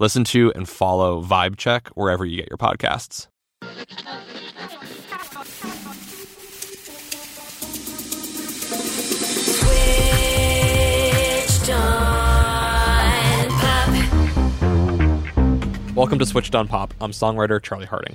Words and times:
Listen 0.00 0.22
to 0.24 0.52
and 0.52 0.68
follow 0.68 1.20
Vibe 1.20 1.56
Check 1.56 1.88
wherever 1.88 2.24
you 2.24 2.36
get 2.36 2.48
your 2.48 2.56
podcasts. 2.56 3.26
Switched 11.48 11.70
on 11.70 13.48
pop. 13.48 13.88
Welcome 15.96 16.20
to 16.20 16.26
Switched 16.26 16.54
on 16.54 16.68
Pop. 16.68 16.94
I'm 17.00 17.10
songwriter 17.10 17.60
Charlie 17.60 17.86
Harding. 17.86 18.14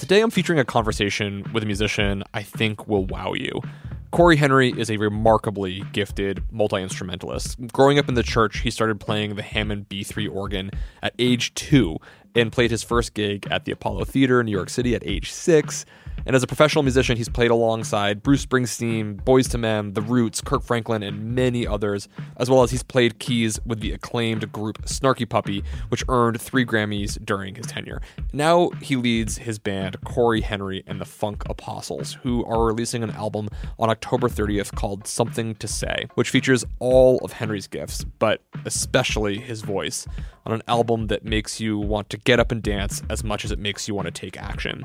Today 0.00 0.20
I'm 0.20 0.30
featuring 0.30 0.58
a 0.58 0.64
conversation 0.64 1.48
with 1.52 1.62
a 1.62 1.66
musician 1.66 2.24
I 2.34 2.42
think 2.42 2.88
will 2.88 3.04
wow 3.04 3.34
you. 3.34 3.60
Cory 4.10 4.36
Henry 4.36 4.70
is 4.76 4.90
a 4.90 4.96
remarkably 4.96 5.84
gifted 5.92 6.42
multi 6.50 6.82
instrumentalist. 6.82 7.68
Growing 7.72 7.96
up 7.96 8.08
in 8.08 8.14
the 8.14 8.24
church, 8.24 8.58
he 8.58 8.70
started 8.70 8.98
playing 8.98 9.36
the 9.36 9.42
Hammond 9.42 9.88
B3 9.88 10.28
organ 10.34 10.72
at 11.00 11.14
age 11.20 11.54
two 11.54 11.96
and 12.34 12.50
played 12.50 12.72
his 12.72 12.82
first 12.82 13.14
gig 13.14 13.46
at 13.52 13.66
the 13.66 13.72
Apollo 13.72 14.06
Theater 14.06 14.40
in 14.40 14.46
New 14.46 14.52
York 14.52 14.68
City 14.68 14.96
at 14.96 15.06
age 15.06 15.30
six. 15.30 15.84
And 16.26 16.36
as 16.36 16.42
a 16.42 16.46
professional 16.46 16.82
musician, 16.82 17.16
he's 17.16 17.28
played 17.28 17.50
alongside 17.50 18.22
Bruce 18.22 18.44
Springsteen, 18.44 19.22
Boyz 19.22 19.54
II 19.54 19.60
Men, 19.60 19.94
The 19.94 20.02
Roots, 20.02 20.40
Kirk 20.40 20.62
Franklin, 20.62 21.02
and 21.02 21.34
many 21.34 21.66
others, 21.66 22.08
as 22.36 22.50
well 22.50 22.62
as 22.62 22.70
he's 22.70 22.82
played 22.82 23.18
keys 23.18 23.58
with 23.64 23.80
the 23.80 23.92
acclaimed 23.92 24.50
group 24.52 24.82
Snarky 24.82 25.28
Puppy, 25.28 25.64
which 25.88 26.04
earned 26.08 26.40
three 26.40 26.64
Grammys 26.64 27.24
during 27.24 27.54
his 27.54 27.66
tenure. 27.66 28.00
Now 28.32 28.70
he 28.82 28.96
leads 28.96 29.38
his 29.38 29.58
band 29.58 29.96
Cory 30.04 30.40
Henry 30.40 30.82
and 30.86 31.00
the 31.00 31.04
Funk 31.04 31.42
Apostles, 31.48 32.14
who 32.22 32.44
are 32.44 32.66
releasing 32.66 33.02
an 33.02 33.10
album 33.10 33.48
on 33.78 33.90
October 33.90 34.28
30th 34.28 34.74
called 34.74 35.06
Something 35.06 35.54
to 35.56 35.68
Say, 35.68 36.06
which 36.14 36.30
features 36.30 36.64
all 36.78 37.18
of 37.18 37.32
Henry's 37.32 37.66
gifts, 37.66 38.04
but 38.04 38.42
especially 38.64 39.38
his 39.38 39.62
voice, 39.62 40.06
on 40.46 40.52
an 40.52 40.62
album 40.68 41.08
that 41.08 41.24
makes 41.24 41.60
you 41.60 41.78
want 41.78 42.10
to 42.10 42.16
get 42.16 42.40
up 42.40 42.50
and 42.50 42.62
dance 42.62 43.02
as 43.10 43.22
much 43.22 43.44
as 43.44 43.52
it 43.52 43.58
makes 43.58 43.86
you 43.86 43.94
want 43.94 44.06
to 44.06 44.12
take 44.12 44.40
action. 44.40 44.84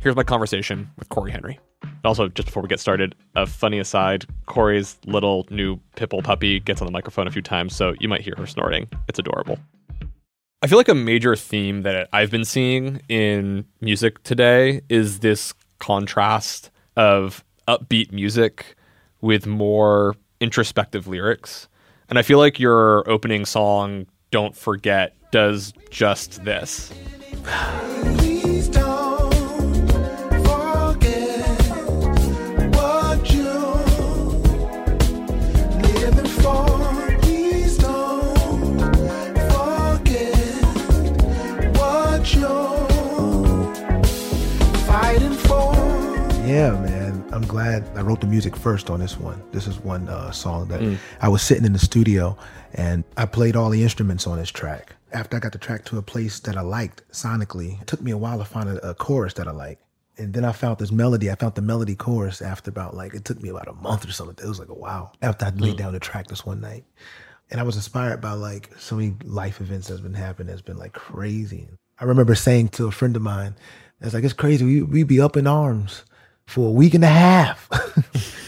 Here's 0.00 0.16
my 0.16 0.22
conversation 0.22 0.90
with 0.98 1.08
Cory 1.08 1.30
Henry. 1.32 1.58
Also, 2.04 2.28
just 2.28 2.46
before 2.46 2.62
we 2.62 2.68
get 2.68 2.80
started, 2.80 3.14
a 3.34 3.46
funny 3.46 3.78
aside 3.78 4.26
Cory's 4.46 4.98
little 5.06 5.46
new 5.50 5.80
Pipple 5.96 6.22
puppy 6.22 6.60
gets 6.60 6.80
on 6.80 6.86
the 6.86 6.92
microphone 6.92 7.26
a 7.26 7.30
few 7.30 7.42
times, 7.42 7.74
so 7.74 7.94
you 7.98 8.08
might 8.08 8.20
hear 8.20 8.34
her 8.36 8.46
snorting. 8.46 8.88
It's 9.08 9.18
adorable. 9.18 9.58
I 10.62 10.68
feel 10.68 10.78
like 10.78 10.88
a 10.88 10.94
major 10.94 11.36
theme 11.36 11.82
that 11.82 12.08
I've 12.12 12.30
been 12.30 12.44
seeing 12.44 13.00
in 13.08 13.66
music 13.80 14.22
today 14.22 14.82
is 14.88 15.20
this 15.20 15.54
contrast 15.78 16.70
of 16.96 17.44
upbeat 17.68 18.12
music 18.12 18.76
with 19.20 19.46
more 19.46 20.14
introspective 20.40 21.06
lyrics. 21.06 21.68
And 22.08 22.18
I 22.18 22.22
feel 22.22 22.38
like 22.38 22.60
your 22.60 23.08
opening 23.08 23.44
song, 23.44 24.06
Don't 24.30 24.56
Forget, 24.56 25.14
does 25.32 25.72
just 25.90 26.44
this. 26.44 26.92
Yeah, 46.56 46.70
man. 46.70 47.22
I'm 47.32 47.46
glad 47.46 47.86
I 47.98 48.00
wrote 48.00 48.22
the 48.22 48.26
music 48.26 48.56
first 48.56 48.88
on 48.88 48.98
this 48.98 49.18
one. 49.18 49.42
This 49.52 49.66
is 49.66 49.78
one 49.78 50.08
uh, 50.08 50.30
song 50.30 50.68
that 50.68 50.98
I 51.20 51.28
was 51.28 51.42
sitting 51.42 51.66
in 51.66 51.74
the 51.74 51.78
studio 51.78 52.34
and 52.72 53.04
I 53.18 53.26
played 53.26 53.56
all 53.56 53.68
the 53.68 53.82
instruments 53.82 54.26
on 54.26 54.38
this 54.38 54.48
track. 54.48 54.94
After 55.12 55.36
I 55.36 55.40
got 55.40 55.52
the 55.52 55.58
track 55.58 55.84
to 55.84 55.98
a 55.98 56.02
place 56.02 56.40
that 56.40 56.56
I 56.56 56.62
liked 56.62 57.06
sonically, 57.12 57.78
it 57.82 57.86
took 57.86 58.00
me 58.00 58.10
a 58.10 58.16
while 58.16 58.38
to 58.38 58.46
find 58.46 58.70
a, 58.70 58.88
a 58.88 58.94
chorus 58.94 59.34
that 59.34 59.46
I 59.46 59.50
liked. 59.50 59.82
And 60.16 60.32
then 60.32 60.46
I 60.46 60.52
found 60.52 60.78
this 60.78 60.90
melody. 60.90 61.30
I 61.30 61.34
found 61.34 61.56
the 61.56 61.60
melody 61.60 61.94
chorus 61.94 62.40
after 62.40 62.70
about 62.70 62.94
like, 62.94 63.12
it 63.12 63.26
took 63.26 63.42
me 63.42 63.50
about 63.50 63.68
a 63.68 63.74
month 63.74 64.08
or 64.08 64.12
something. 64.12 64.42
It 64.42 64.48
was 64.48 64.58
like 64.58 64.70
a 64.70 64.74
wow. 64.74 65.12
After 65.20 65.44
I 65.44 65.50
laid 65.50 65.76
down 65.76 65.92
the 65.92 66.00
track 66.00 66.28
this 66.28 66.46
one 66.46 66.62
night. 66.62 66.86
And 67.50 67.60
I 67.60 67.64
was 67.64 67.76
inspired 67.76 68.22
by 68.22 68.32
like 68.32 68.70
so 68.78 68.96
many 68.96 69.14
life 69.24 69.60
events 69.60 69.88
that's 69.88 70.00
been 70.00 70.14
happening 70.14 70.46
that's 70.46 70.62
been 70.62 70.78
like 70.78 70.94
crazy. 70.94 71.68
I 72.00 72.04
remember 72.04 72.34
saying 72.34 72.70
to 72.70 72.86
a 72.86 72.92
friend 72.92 73.14
of 73.14 73.20
mine, 73.20 73.56
it's 74.00 74.14
like, 74.14 74.24
it's 74.24 74.32
crazy. 74.32 74.64
We, 74.64 74.82
we 74.82 75.02
be 75.02 75.20
up 75.20 75.36
in 75.36 75.46
arms 75.46 76.04
for 76.46 76.68
a 76.68 76.72
week 76.72 76.94
and 76.94 77.04
a 77.04 77.08
half. 77.08 77.68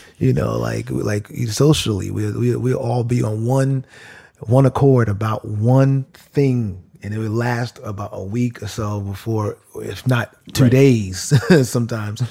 you 0.19 0.33
know, 0.33 0.59
like 0.59 0.91
like 0.91 1.29
socially, 1.49 2.11
we 2.11 2.31
we 2.33 2.57
we 2.57 2.75
all 2.75 3.05
be 3.05 3.23
on 3.23 3.45
one 3.45 3.85
one 4.41 4.67
accord 4.67 5.09
about 5.09 5.45
one 5.45 6.05
thing, 6.13 6.83
and 7.03 7.13
it 7.15 7.19
would 7.19 7.31
last 7.31 7.79
about 7.83 8.11
a 8.13 8.23
week 8.23 8.63
or 8.63 8.69
so 8.69 9.01
before, 9.01 9.59
if 9.77 10.07
not 10.07 10.35
two 10.53 10.65
Right. 10.65 10.73
days, 10.73 11.33
sometimes. 11.69 12.23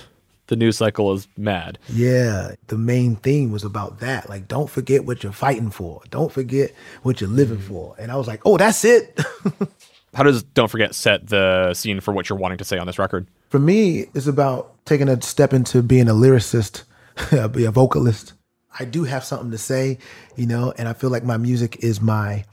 The 0.47 0.56
news 0.56 0.77
cycle 0.77 1.11
is 1.11 1.27
mad. 1.35 1.77
Yeah, 1.89 2.56
the 2.67 2.77
main 2.77 3.17
theme 3.17 3.51
was 3.51 3.66
about 3.66 4.00
that. 4.00 4.29
Like, 4.29 4.47
don't 4.47 4.69
forget 4.69 5.03
what 5.03 5.22
you're 5.22 5.33
fighting 5.33 5.72
for. 5.72 6.01
Don't 6.09 6.31
forget 6.31 6.72
what 7.03 7.19
you're 7.19 7.29
living 7.29 7.57
mm-hmm. 7.57 7.67
for. 7.67 7.95
And 8.00 8.13
I 8.13 8.16
was 8.16 8.27
like, 8.27 8.41
oh, 8.45 8.56
that's 8.56 8.85
it. 8.85 9.19
How 10.13 10.23
does 10.23 10.44
Don't 10.44 10.69
Forget 10.69 10.95
set 10.95 11.28
the 11.28 11.73
scene 11.73 12.00
for 12.00 12.13
what 12.13 12.29
you're 12.29 12.40
wanting 12.40 12.57
to 12.59 12.63
say 12.66 12.78
on 12.78 12.88
this 12.88 13.00
record? 13.00 13.28
For 13.50 13.59
me, 13.59 14.06
it's 14.13 14.28
about 14.28 14.73
taking 14.85 15.09
a 15.09 15.22
step 15.22 15.53
into 15.53 15.81
being 15.81 16.07
a 16.07 16.13
lyricist, 16.13 16.84
be 17.51 17.66
a 17.66 17.72
vocalist. 17.72 18.34
I 18.79 18.85
do 18.85 19.03
have 19.06 19.23
something 19.23 19.51
to 19.51 19.57
say, 19.57 19.97
you 20.35 20.45
know, 20.45 20.73
and 20.78 20.88
I 20.88 20.94
feel 20.94 21.09
like 21.09 21.23
my 21.23 21.38
music 21.38 21.78
is 21.84 22.01
my 22.01 22.45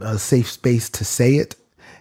uh, 0.00 0.16
safe 0.16 0.50
space 0.50 0.90
to 0.90 1.04
say 1.04 1.36
it. 1.36 1.56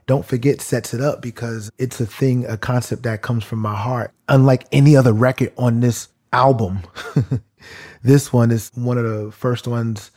Don't 0.06 0.26
forget 0.26 0.62
sets 0.62 0.94
it 0.94 1.02
up 1.02 1.22
because 1.22 1.70
it's 1.78 2.00
a 2.00 2.06
thing, 2.06 2.46
a 2.46 2.58
concept 2.58 3.04
that 3.04 3.22
comes 3.22 3.44
from 3.44 3.60
my 3.60 3.76
heart. 3.76 4.14
Unlike 4.30 4.68
any 4.72 4.96
other 4.96 5.14
record 5.14 5.52
on 5.58 5.82
this 5.82 6.08
album, 6.32 6.80
this 8.04 8.32
one 8.32 8.52
is 8.52 8.72
one 8.76 8.98
of 8.98 9.04
the 9.04 9.32
first 9.32 9.68
ones 9.68 10.12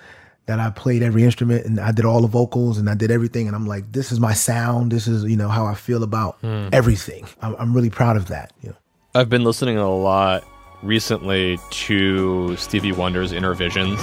that 0.50 0.58
I 0.58 0.68
played 0.70 1.04
every 1.04 1.22
instrument 1.22 1.64
and 1.64 1.78
I 1.78 1.92
did 1.92 2.04
all 2.04 2.20
the 2.22 2.26
vocals 2.26 2.76
and 2.76 2.90
I 2.90 2.96
did 2.96 3.12
everything. 3.12 3.46
And 3.46 3.54
I'm 3.54 3.68
like, 3.68 3.92
this 3.92 4.10
is 4.10 4.18
my 4.18 4.32
sound. 4.32 4.90
This 4.90 5.06
is, 5.06 5.22
you 5.22 5.36
know, 5.36 5.48
how 5.48 5.64
I 5.64 5.74
feel 5.74 6.02
about 6.02 6.40
hmm. 6.40 6.68
everything. 6.72 7.24
I'm, 7.40 7.54
I'm 7.56 7.72
really 7.72 7.88
proud 7.88 8.16
of 8.16 8.26
that. 8.28 8.52
You 8.60 8.70
know. 8.70 8.76
I've 9.14 9.28
been 9.28 9.44
listening 9.44 9.76
a 9.78 9.88
lot 9.88 10.42
recently 10.82 11.56
to 11.70 12.56
Stevie 12.56 12.90
Wonder's 12.90 13.30
Innervisions. 13.30 14.00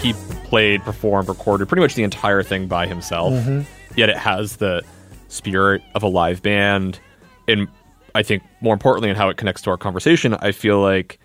He 0.00 0.14
played, 0.48 0.80
performed, 0.84 1.28
recorded 1.28 1.68
pretty 1.68 1.82
much 1.82 1.94
the 1.96 2.02
entire 2.02 2.42
thing 2.42 2.66
by 2.66 2.86
himself. 2.86 3.34
Mm-hmm. 3.34 3.79
Yet 4.00 4.08
it 4.08 4.16
has 4.16 4.56
the 4.56 4.82
spirit 5.28 5.82
of 5.94 6.02
a 6.02 6.08
live 6.08 6.40
band. 6.40 6.98
And 7.46 7.68
I 8.14 8.22
think 8.22 8.42
more 8.62 8.72
importantly, 8.72 9.10
in 9.10 9.16
how 9.16 9.28
it 9.28 9.36
connects 9.36 9.60
to 9.60 9.70
our 9.70 9.76
conversation, 9.76 10.32
I 10.40 10.52
feel 10.52 10.80
like 10.80 11.18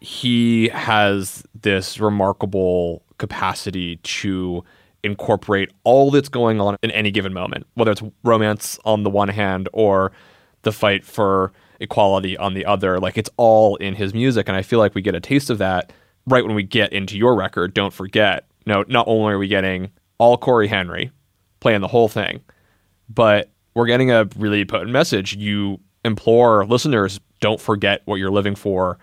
he 0.00 0.70
has 0.70 1.44
this 1.60 2.00
remarkable 2.00 3.02
capacity 3.18 3.96
to 3.96 4.64
incorporate 5.04 5.70
all 5.84 6.10
that's 6.10 6.30
going 6.30 6.62
on 6.62 6.78
in 6.82 6.90
any 6.92 7.10
given 7.10 7.34
moment, 7.34 7.66
whether 7.74 7.90
it's 7.90 8.02
romance 8.24 8.78
on 8.86 9.02
the 9.02 9.10
one 9.10 9.28
hand 9.28 9.68
or 9.74 10.10
the 10.62 10.72
fight 10.72 11.04
for 11.04 11.52
equality 11.78 12.38
on 12.38 12.54
the 12.54 12.64
other. 12.64 12.98
Like 12.98 13.18
it's 13.18 13.28
all 13.36 13.76
in 13.76 13.94
his 13.94 14.14
music. 14.14 14.48
And 14.48 14.56
I 14.56 14.62
feel 14.62 14.78
like 14.78 14.94
we 14.94 15.02
get 15.02 15.14
a 15.14 15.20
taste 15.20 15.50
of 15.50 15.58
that 15.58 15.92
right 16.26 16.42
when 16.42 16.54
we 16.54 16.62
get 16.62 16.90
into 16.90 17.18
your 17.18 17.36
record. 17.36 17.74
Don't 17.74 17.92
forget, 17.92 18.46
no, 18.64 18.82
not 18.88 19.06
only 19.06 19.34
are 19.34 19.38
we 19.38 19.46
getting 19.46 19.90
all 20.16 20.38
Cory 20.38 20.68
Henry 20.68 21.12
playing 21.60 21.80
the 21.80 21.88
whole 21.88 22.08
thing, 22.08 22.40
but 23.08 23.50
we're 23.74 23.86
getting 23.86 24.10
a 24.10 24.28
really 24.36 24.64
potent 24.64 24.90
message. 24.90 25.34
You 25.34 25.80
implore 26.04 26.66
listeners, 26.66 27.20
don't 27.40 27.60
forget 27.60 28.02
what 28.04 28.16
you're 28.16 28.30
living 28.30 28.54
for, 28.54 28.98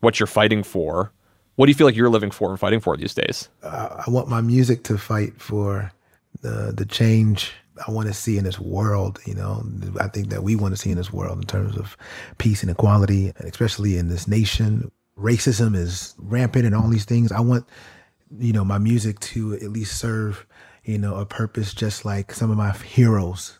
what 0.00 0.18
you're 0.20 0.26
fighting 0.26 0.62
for. 0.62 1.12
What 1.56 1.66
do 1.66 1.70
you 1.70 1.74
feel 1.74 1.86
like 1.86 1.94
you're 1.96 2.10
living 2.10 2.30
for 2.30 2.50
and 2.50 2.58
fighting 2.58 2.80
for 2.80 2.96
these 2.96 3.14
days? 3.14 3.48
Uh, 3.62 4.02
I 4.06 4.10
want 4.10 4.28
my 4.28 4.40
music 4.40 4.82
to 4.84 4.98
fight 4.98 5.40
for 5.40 5.92
the 6.40 6.72
the 6.76 6.84
change 6.84 7.52
I 7.86 7.90
want 7.90 8.08
to 8.08 8.14
see 8.14 8.38
in 8.38 8.44
this 8.44 8.58
world. 8.58 9.20
You 9.24 9.34
know, 9.34 9.64
I 10.00 10.08
think 10.08 10.30
that 10.30 10.42
we 10.42 10.56
want 10.56 10.74
to 10.74 10.80
see 10.80 10.90
in 10.90 10.96
this 10.96 11.12
world 11.12 11.38
in 11.38 11.46
terms 11.46 11.76
of 11.76 11.96
peace 12.38 12.62
and 12.62 12.70
equality, 12.70 13.32
and 13.36 13.48
especially 13.48 13.96
in 13.96 14.08
this 14.08 14.26
nation. 14.26 14.90
Racism 15.16 15.76
is 15.76 16.14
rampant 16.18 16.66
and 16.66 16.74
all 16.74 16.88
these 16.88 17.04
things. 17.04 17.30
I 17.30 17.40
want, 17.40 17.68
you 18.36 18.52
know, 18.52 18.64
my 18.64 18.78
music 18.78 19.20
to 19.20 19.54
at 19.54 19.70
least 19.70 19.96
serve, 19.96 20.44
you 20.84 20.98
know, 20.98 21.16
a 21.16 21.26
purpose 21.26 21.74
just 21.74 22.04
like 22.04 22.32
some 22.32 22.50
of 22.50 22.56
my 22.56 22.72
heroes 22.72 23.58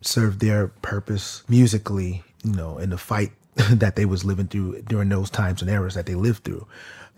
served 0.00 0.40
their 0.40 0.68
purpose 0.68 1.42
musically, 1.48 2.22
you 2.44 2.52
know, 2.52 2.78
in 2.78 2.90
the 2.90 2.98
fight 2.98 3.32
that 3.54 3.96
they 3.96 4.04
was 4.04 4.24
living 4.24 4.46
through 4.46 4.82
during 4.82 5.08
those 5.08 5.30
times 5.30 5.62
and 5.62 5.70
eras 5.70 5.94
that 5.94 6.06
they 6.06 6.14
lived 6.14 6.44
through. 6.44 6.66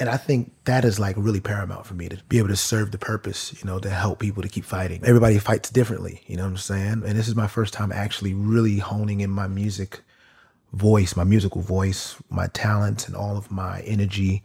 And 0.01 0.09
I 0.09 0.17
think 0.17 0.53
that 0.65 0.85
is 0.85 1.01
like 1.01 1.17
really 1.19 1.41
paramount 1.41 1.85
for 1.85 1.95
me 1.95 2.09
to 2.09 2.17
be 2.29 2.39
able 2.39 2.49
to 2.49 2.57
serve 2.57 2.93
the 2.93 2.99
purpose, 2.99 3.53
you 3.59 3.67
know, 3.67 3.81
to 3.81 3.91
help 3.91 4.21
people 4.21 4.45
to 4.45 4.49
keep 4.49 4.65
fighting. 4.65 5.03
Everybody 5.05 5.39
fights 5.39 5.71
differently, 5.71 6.23
you 6.29 6.37
know 6.37 6.45
what 6.45 6.51
I'm 6.51 6.57
saying? 6.57 7.03
And 7.05 7.19
this 7.19 7.27
is 7.27 7.35
my 7.35 7.49
first 7.49 7.75
time 7.75 7.91
actually 7.91 8.33
really 8.33 8.79
honing 8.79 9.21
in 9.21 9.31
my 9.31 9.49
music 9.49 10.03
voice, 10.73 11.17
my 11.17 11.25
musical 11.25 11.63
voice, 11.63 12.15
my 12.31 12.47
talent, 12.49 13.09
and 13.09 13.17
all 13.17 13.37
of 13.37 13.51
my 13.51 13.81
energy 13.81 14.45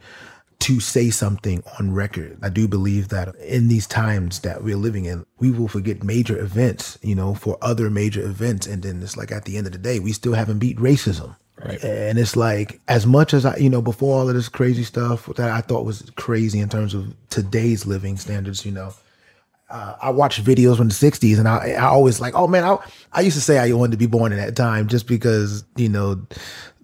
to 0.64 0.80
say 0.80 1.10
something 1.10 1.62
on 1.78 1.92
record. 1.92 2.38
I 2.42 2.48
do 2.48 2.66
believe 2.66 3.10
that 3.10 3.36
in 3.36 3.68
these 3.68 3.86
times 3.86 4.40
that 4.40 4.64
we're 4.64 4.78
living 4.78 5.04
in, 5.04 5.26
we 5.38 5.50
will 5.50 5.68
forget 5.68 6.02
major 6.02 6.38
events, 6.38 6.98
you 7.02 7.14
know, 7.14 7.34
for 7.34 7.58
other 7.60 7.90
major 7.90 8.22
events. 8.22 8.66
And 8.66 8.82
then 8.82 9.02
it's 9.02 9.14
like 9.14 9.30
at 9.30 9.44
the 9.44 9.58
end 9.58 9.66
of 9.66 9.74
the 9.74 9.78
day, 9.78 10.00
we 10.00 10.12
still 10.12 10.32
haven't 10.32 10.60
beat 10.60 10.78
racism. 10.78 11.36
Right. 11.62 11.84
And 11.84 12.18
it's 12.18 12.34
like, 12.34 12.80
as 12.88 13.06
much 13.06 13.34
as 13.34 13.44
I, 13.44 13.56
you 13.56 13.68
know, 13.68 13.82
before 13.82 14.18
all 14.18 14.28
of 14.28 14.34
this 14.34 14.48
crazy 14.48 14.84
stuff 14.84 15.26
that 15.36 15.50
I 15.50 15.60
thought 15.60 15.84
was 15.84 16.10
crazy 16.16 16.60
in 16.60 16.70
terms 16.70 16.94
of 16.94 17.14
today's 17.28 17.84
living 17.84 18.16
standards, 18.16 18.64
you 18.64 18.72
know, 18.72 18.94
uh, 19.74 19.96
I 20.00 20.10
watched 20.10 20.42
videos 20.44 20.76
from 20.76 20.88
the 20.88 20.94
'60s, 20.94 21.36
and 21.36 21.48
I, 21.48 21.72
I 21.72 21.86
always 21.86 22.20
like, 22.20 22.34
oh 22.36 22.46
man, 22.46 22.62
I, 22.62 22.78
I 23.12 23.22
used 23.22 23.36
to 23.36 23.40
say 23.42 23.58
I 23.58 23.72
wanted 23.72 23.90
to 23.90 23.96
be 23.98 24.06
born 24.06 24.30
in 24.30 24.38
that 24.38 24.54
time 24.54 24.86
just 24.86 25.08
because 25.08 25.64
you 25.74 25.88
know, 25.88 26.24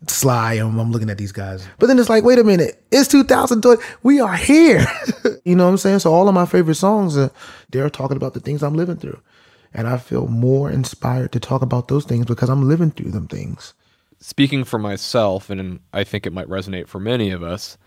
Sly. 0.08 0.54
I'm, 0.54 0.76
I'm 0.76 0.90
looking 0.90 1.08
at 1.08 1.16
these 1.16 1.30
guys, 1.30 1.64
but 1.78 1.86
then 1.86 2.00
it's 2.00 2.08
like, 2.08 2.24
wait 2.24 2.40
a 2.40 2.44
minute, 2.44 2.82
it's 2.90 3.06
2020, 3.06 3.80
we 4.02 4.18
are 4.20 4.34
here. 4.34 4.84
you 5.44 5.54
know 5.54 5.66
what 5.66 5.70
I'm 5.70 5.76
saying? 5.76 6.00
So 6.00 6.12
all 6.12 6.28
of 6.28 6.34
my 6.34 6.46
favorite 6.46 6.74
songs, 6.74 7.16
uh, 7.16 7.28
they're 7.70 7.90
talking 7.90 8.16
about 8.16 8.34
the 8.34 8.40
things 8.40 8.60
I'm 8.60 8.74
living 8.74 8.96
through, 8.96 9.20
and 9.72 9.86
I 9.86 9.96
feel 9.96 10.26
more 10.26 10.68
inspired 10.68 11.30
to 11.30 11.38
talk 11.38 11.62
about 11.62 11.86
those 11.86 12.04
things 12.04 12.26
because 12.26 12.50
I'm 12.50 12.68
living 12.68 12.90
through 12.90 13.12
them 13.12 13.28
things. 13.28 13.72
speaking 14.18 14.64
for 14.64 14.80
myself, 14.80 15.48
and 15.48 15.78
I 15.92 16.02
think 16.02 16.26
it 16.26 16.32
might 16.32 16.48
resonate 16.48 16.88
for 16.88 16.98
many 16.98 17.30
of 17.30 17.44
us, 17.44 17.78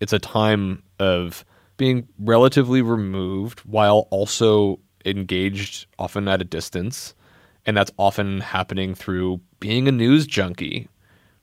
it's 0.00 0.12
a 0.12 0.18
time 0.18 0.82
of 0.98 1.44
being 1.80 2.06
relatively 2.18 2.82
removed 2.82 3.60
while 3.60 4.06
also 4.10 4.78
engaged, 5.06 5.86
often 5.98 6.28
at 6.28 6.42
a 6.42 6.44
distance. 6.44 7.14
And 7.64 7.74
that's 7.74 7.90
often 7.96 8.42
happening 8.42 8.94
through 8.94 9.40
being 9.60 9.88
a 9.88 9.92
news 9.92 10.26
junkie, 10.26 10.88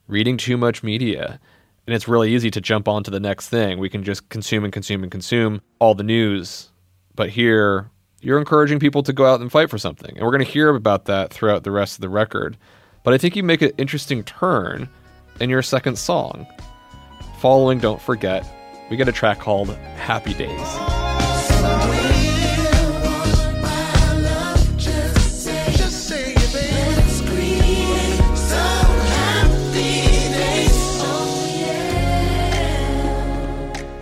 reading 0.08 0.38
too 0.38 0.56
much 0.56 0.84
media. 0.84 1.40
And 1.88 1.96
it's 1.96 2.08
really 2.08 2.36
easy 2.36 2.52
to 2.52 2.62
jump 2.62 2.88
on 2.88 3.04
to 3.06 3.10
the 3.10 3.20
next 3.20 3.50
thing. 3.50 3.80
We 3.80 3.90
can 3.90 4.04
just 4.04 4.30
consume 4.30 4.64
and 4.64 4.72
consume 4.72 5.02
and 5.02 5.12
consume 5.12 5.60
all 5.80 5.96
the 5.96 6.04
news. 6.04 6.70
But 7.16 7.32
here, 7.32 7.90
you're 8.22 8.38
encouraging 8.38 8.78
people 8.78 9.02
to 9.02 9.14
go 9.14 9.26
out 9.26 9.42
and 9.42 9.52
fight 9.52 9.72
for 9.72 9.80
something. 9.80 10.16
And 10.16 10.24
we're 10.24 10.32
going 10.32 10.46
to 10.46 10.52
hear 10.52 10.70
about 10.70 11.06
that 11.06 11.34
throughout 11.34 11.64
the 11.64 11.72
rest 11.72 11.96
of 11.96 12.02
the 12.02 12.10
record. 12.10 12.58
But 13.04 13.16
I 13.16 13.18
think 13.18 13.36
you 13.36 13.42
make 13.42 13.64
an 13.64 13.72
interesting 13.80 14.24
turn 14.24 14.88
in 15.40 15.50
your 15.50 15.64
second 15.64 15.98
song. 15.98 16.46
Following 17.40 17.80
Don't 17.80 18.02
Forget, 18.02 18.46
we 18.90 18.98
get 18.98 19.08
a 19.08 19.12
track 19.12 19.40
called 19.40 19.76
Happy 19.98 20.34
Days. 20.34 20.78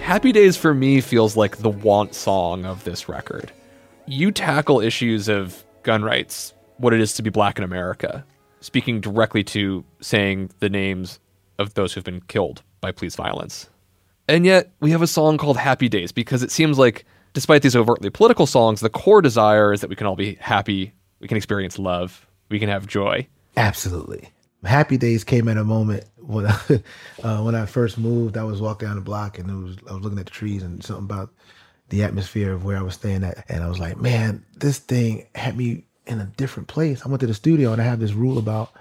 Happy 0.02 0.32
Days 0.32 0.56
for 0.56 0.74
me 0.74 1.02
feels 1.02 1.36
like 1.36 1.58
the 1.58 1.70
want 1.70 2.14
song 2.14 2.64
of 2.64 2.84
this 2.84 3.10
record. 3.10 3.52
You 4.06 4.32
tackle 4.32 4.80
issues 4.80 5.28
of 5.28 5.66
gun 5.82 6.04
rights, 6.04 6.54
what 6.78 6.94
it 6.94 7.02
is 7.02 7.14
to 7.14 7.24
be 7.24 7.32
black 7.32 7.58
in 7.58 7.64
America, 7.64 8.24
speaking 8.62 9.02
directly 9.02 9.44
to 9.46 9.84
saying 10.02 10.52
the 10.60 10.70
names 10.70 11.20
of 11.58 11.74
those 11.74 11.94
who've 11.94 12.04
been 12.04 12.22
killed 12.22 12.62
by 12.82 12.92
police 12.92 13.16
violence. 13.16 13.70
And 14.28 14.46
yet, 14.46 14.72
we 14.80 14.92
have 14.92 15.02
a 15.02 15.08
song 15.08 15.38
called 15.38 15.58
Happy 15.58 15.88
Days 15.88 16.12
because 16.12 16.42
it 16.42 16.52
seems 16.52 16.78
like, 16.78 17.06
despite 17.34 17.62
these 17.62 17.76
overtly 17.76 18.10
political 18.10 18.48
songs, 18.48 18.82
the 18.82 18.90
core 18.90 19.22
desire 19.22 19.72
is 19.72 19.82
that 19.82 19.90
we 19.90 19.96
can 19.96 20.08
all 20.08 20.16
be 20.16 20.36
happy, 20.36 20.94
we 21.20 21.28
can 21.28 21.38
experience 21.38 21.78
love, 21.78 22.26
we 22.50 22.60
can 22.60 22.70
have 22.70 22.88
joy. 22.88 23.28
Absolutely. 23.58 24.30
Happy 24.64 24.98
days 24.98 25.24
came 25.24 25.48
at 25.48 25.58
a 25.58 25.64
moment 25.64 26.06
when 26.18 26.48
I, 26.48 26.60
uh, 27.24 27.42
when 27.44 27.54
I 27.54 27.66
first 27.66 27.98
moved. 27.98 28.36
I 28.36 28.44
was 28.44 28.62
walking 28.62 28.88
down 28.88 28.96
the 28.96 29.02
block 29.02 29.38
and 29.38 29.50
it 29.50 29.54
was 29.54 29.78
I 29.90 29.94
was 29.94 30.04
looking 30.04 30.20
at 30.20 30.26
the 30.26 30.32
trees 30.32 30.64
and 30.64 30.84
something 30.84 31.06
about 31.06 31.30
the 31.90 32.04
atmosphere 32.04 32.52
of 32.52 32.66
where 32.66 32.78
I 32.78 32.82
was 32.82 32.96
staying 32.96 33.24
at, 33.24 33.46
and 33.48 33.64
I 33.64 33.70
was 33.70 33.78
like, 33.78 33.98
man, 33.98 34.44
this 34.58 34.80
thing 34.80 35.28
had 35.36 35.56
me 35.56 35.86
in 36.08 36.20
a 36.20 36.26
different 36.26 36.68
place. 36.68 37.06
I 37.06 37.10
went 37.10 37.22
to 37.22 37.28
the 37.28 37.34
studio 37.34 37.74
and 37.74 37.82
I 37.82 37.86
have 37.86 38.00
this 38.00 38.14
rule 38.14 38.38
about 38.38 38.72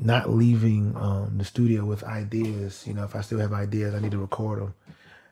not 0.00 0.30
leaving 0.30 0.94
um, 0.96 1.38
the 1.38 1.44
studio 1.44 1.84
with 1.84 2.04
ideas. 2.04 2.84
You 2.86 2.94
know, 2.94 3.04
if 3.04 3.16
I 3.16 3.20
still 3.20 3.38
have 3.38 3.52
ideas, 3.52 3.94
I 3.94 4.00
need 4.00 4.12
to 4.12 4.18
record 4.18 4.60
them. 4.60 4.74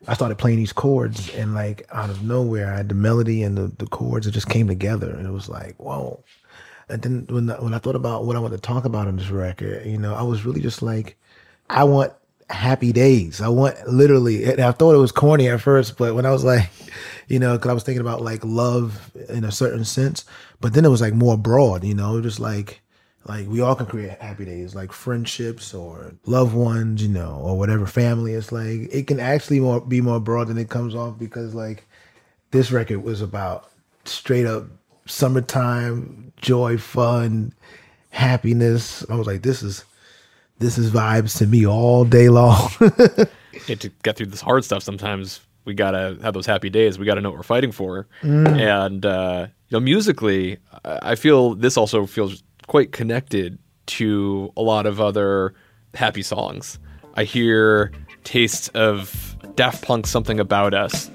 I 0.07 0.13
started 0.13 0.37
playing 0.37 0.57
these 0.57 0.73
chords, 0.73 1.33
and 1.33 1.53
like 1.53 1.87
out 1.91 2.09
of 2.09 2.23
nowhere, 2.23 2.71
I 2.71 2.77
had 2.77 2.89
the 2.89 2.95
melody 2.95 3.43
and 3.43 3.57
the, 3.57 3.71
the 3.77 3.87
chords. 3.87 4.27
It 4.27 4.31
just 4.31 4.49
came 4.49 4.67
together, 4.67 5.09
and 5.09 5.25
it 5.25 5.31
was 5.31 5.49
like, 5.49 5.75
whoa. 5.77 6.23
And 6.89 7.01
then 7.01 7.27
when 7.29 7.47
when 7.47 7.73
I 7.73 7.79
thought 7.79 7.95
about 7.95 8.25
what 8.25 8.35
I 8.35 8.39
wanted 8.39 8.57
to 8.57 8.61
talk 8.61 8.85
about 8.85 9.07
on 9.07 9.17
this 9.17 9.29
record, 9.29 9.85
you 9.85 9.97
know, 9.97 10.13
I 10.13 10.21
was 10.21 10.45
really 10.45 10.61
just 10.61 10.81
like, 10.81 11.17
I 11.69 11.83
want 11.83 12.13
happy 12.49 12.93
days. 12.93 13.41
I 13.41 13.49
want 13.49 13.75
literally. 13.87 14.45
And 14.45 14.61
I 14.61 14.71
thought 14.71 14.93
it 14.93 14.99
was 14.99 15.11
corny 15.11 15.49
at 15.49 15.61
first, 15.61 15.97
but 15.97 16.15
when 16.15 16.25
I 16.25 16.31
was 16.31 16.43
like, 16.43 16.69
you 17.27 17.39
know, 17.39 17.57
because 17.57 17.69
I 17.69 17.73
was 17.73 17.83
thinking 17.83 18.01
about 18.01 18.21
like 18.21 18.43
love 18.45 19.11
in 19.29 19.43
a 19.43 19.51
certain 19.51 19.83
sense, 19.83 20.25
but 20.61 20.73
then 20.73 20.85
it 20.85 20.89
was 20.89 21.01
like 21.01 21.13
more 21.13 21.37
broad, 21.37 21.83
you 21.83 21.93
know, 21.93 22.21
just 22.21 22.39
like 22.39 22.81
like 23.27 23.47
we 23.47 23.61
all 23.61 23.75
can 23.75 23.85
create 23.85 24.19
happy 24.21 24.45
days, 24.45 24.75
like 24.75 24.91
friendships 24.91 25.73
or 25.73 26.13
loved 26.25 26.53
ones, 26.53 27.01
you 27.01 27.09
know, 27.09 27.41
or 27.43 27.57
whatever 27.57 27.85
family. 27.85 28.33
It's 28.33 28.51
like 28.51 28.93
it 28.93 29.07
can 29.07 29.19
actually 29.19 29.59
more 29.59 29.81
be 29.81 30.01
more 30.01 30.19
broad 30.19 30.47
than 30.47 30.57
it 30.57 30.69
comes 30.69 30.95
off 30.95 31.17
because 31.19 31.53
like 31.53 31.85
this 32.51 32.71
record 32.71 33.03
was 33.03 33.21
about 33.21 33.69
straight 34.05 34.45
up 34.45 34.65
summertime 35.05 36.31
joy, 36.37 36.77
fun, 36.77 37.53
happiness. 38.09 39.05
I 39.09 39.15
was 39.15 39.27
like, 39.27 39.41
this 39.41 39.63
is 39.63 39.83
this 40.59 40.77
is 40.77 40.91
vibes 40.91 41.37
to 41.39 41.47
me 41.47 41.65
all 41.67 42.05
day 42.05 42.29
long. 42.29 42.69
And 43.69 43.81
to 43.81 43.89
get 44.03 44.15
through 44.15 44.27
this 44.27 44.39
hard 44.39 44.63
stuff, 44.63 44.83
sometimes 44.83 45.41
we 45.65 45.73
gotta 45.73 46.17
have 46.21 46.35
those 46.35 46.45
happy 46.45 46.69
days. 46.69 46.99
We 46.99 47.05
gotta 47.07 47.21
know 47.21 47.31
what 47.31 47.37
we're 47.37 47.43
fighting 47.43 47.71
for. 47.71 48.07
And 48.45 49.03
uh, 49.03 49.47
you 49.69 49.75
know, 49.75 49.79
musically, 49.79 50.59
I 50.85 51.15
feel 51.15 51.55
this 51.55 51.75
also 51.75 52.05
feels 52.05 52.43
quite 52.67 52.91
connected 52.91 53.57
to 53.87 54.51
a 54.55 54.61
lot 54.61 54.85
of 54.85 55.01
other 55.01 55.53
happy 55.93 56.21
songs. 56.21 56.79
I 57.15 57.23
hear 57.23 57.91
tastes 58.23 58.67
of 58.69 59.35
Daft 59.55 59.81
Punk 59.83 60.05
"Something 60.05 60.39
About 60.39 60.73
Us." 60.73 61.09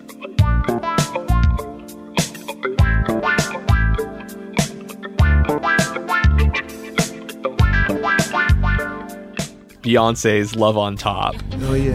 Beyonce's 9.83 10.57
"Love 10.57 10.77
on 10.79 10.97
Top." 10.97 11.37
oh 11.63 11.75
yeah. 11.75 11.95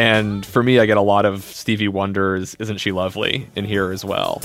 And 0.00 0.46
for 0.46 0.62
me, 0.62 0.78
I 0.78 0.86
get 0.86 0.96
a 0.96 1.02
lot 1.02 1.26
of 1.26 1.44
Stevie 1.44 1.86
Wonder's 1.86 2.54
Isn't 2.54 2.78
She 2.78 2.90
Lovely 2.90 3.48
in 3.54 3.66
here 3.66 3.92
as 3.92 4.02
well. 4.02 4.40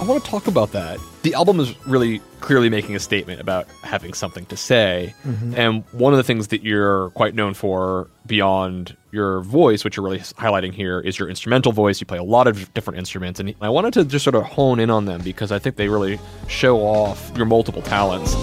I 0.00 0.04
want 0.04 0.24
to 0.24 0.30
talk 0.30 0.46
about 0.46 0.70
that. 0.70 0.87
The 1.28 1.34
album 1.34 1.60
is 1.60 1.74
really 1.86 2.22
clearly 2.40 2.70
making 2.70 2.96
a 2.96 2.98
statement 2.98 3.38
about 3.38 3.68
having 3.82 4.14
something 4.14 4.46
to 4.46 4.56
say. 4.56 5.14
Mm-hmm. 5.26 5.54
And 5.58 5.84
one 5.92 6.14
of 6.14 6.16
the 6.16 6.22
things 6.22 6.48
that 6.48 6.62
you're 6.62 7.10
quite 7.10 7.34
known 7.34 7.52
for 7.52 8.08
beyond 8.24 8.96
your 9.10 9.40
voice, 9.40 9.84
which 9.84 9.98
you're 9.98 10.04
really 10.04 10.20
highlighting 10.20 10.72
here, 10.72 11.00
is 11.00 11.18
your 11.18 11.28
instrumental 11.28 11.72
voice. 11.72 12.00
You 12.00 12.06
play 12.06 12.16
a 12.16 12.22
lot 12.22 12.46
of 12.46 12.72
different 12.72 12.98
instruments. 12.98 13.40
And 13.40 13.54
I 13.60 13.68
wanted 13.68 13.92
to 13.92 14.04
just 14.06 14.24
sort 14.24 14.36
of 14.36 14.44
hone 14.44 14.80
in 14.80 14.88
on 14.88 15.04
them 15.04 15.20
because 15.20 15.52
I 15.52 15.58
think 15.58 15.76
they 15.76 15.90
really 15.90 16.18
show 16.46 16.78
off 16.78 17.30
your 17.36 17.44
multiple 17.44 17.82
talents. 17.82 18.34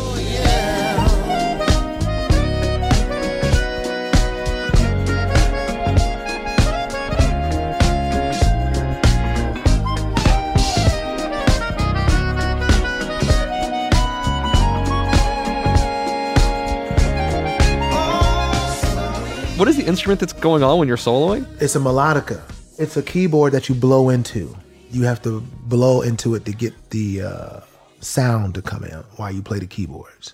What 19.57 19.67
is 19.67 19.77
the 19.77 19.85
instrument 19.85 20.19
that's 20.19 20.33
going 20.33 20.63
on 20.63 20.79
when 20.79 20.88
you're 20.88 20.97
soloing? 20.97 21.45
It's 21.62 21.75
a 21.75 21.79
melodica. 21.79 22.41
It's 22.77 22.97
a 22.97 23.03
keyboard 23.03 23.53
that 23.53 23.69
you 23.69 23.75
blow 23.75 24.09
into. 24.09 24.55
You 24.91 25.03
have 25.03 25.21
to 25.24 25.41
blow 25.63 26.01
into 26.01 26.35
it 26.35 26.45
to 26.45 26.51
get 26.51 26.89
the 26.89 27.21
uh, 27.21 27.59
sound 28.01 28.55
to 28.55 28.62
come 28.62 28.83
in 28.83 28.97
while 29.15 29.31
you 29.31 29.41
play 29.41 29.59
the 29.59 29.67
keyboards. 29.67 30.33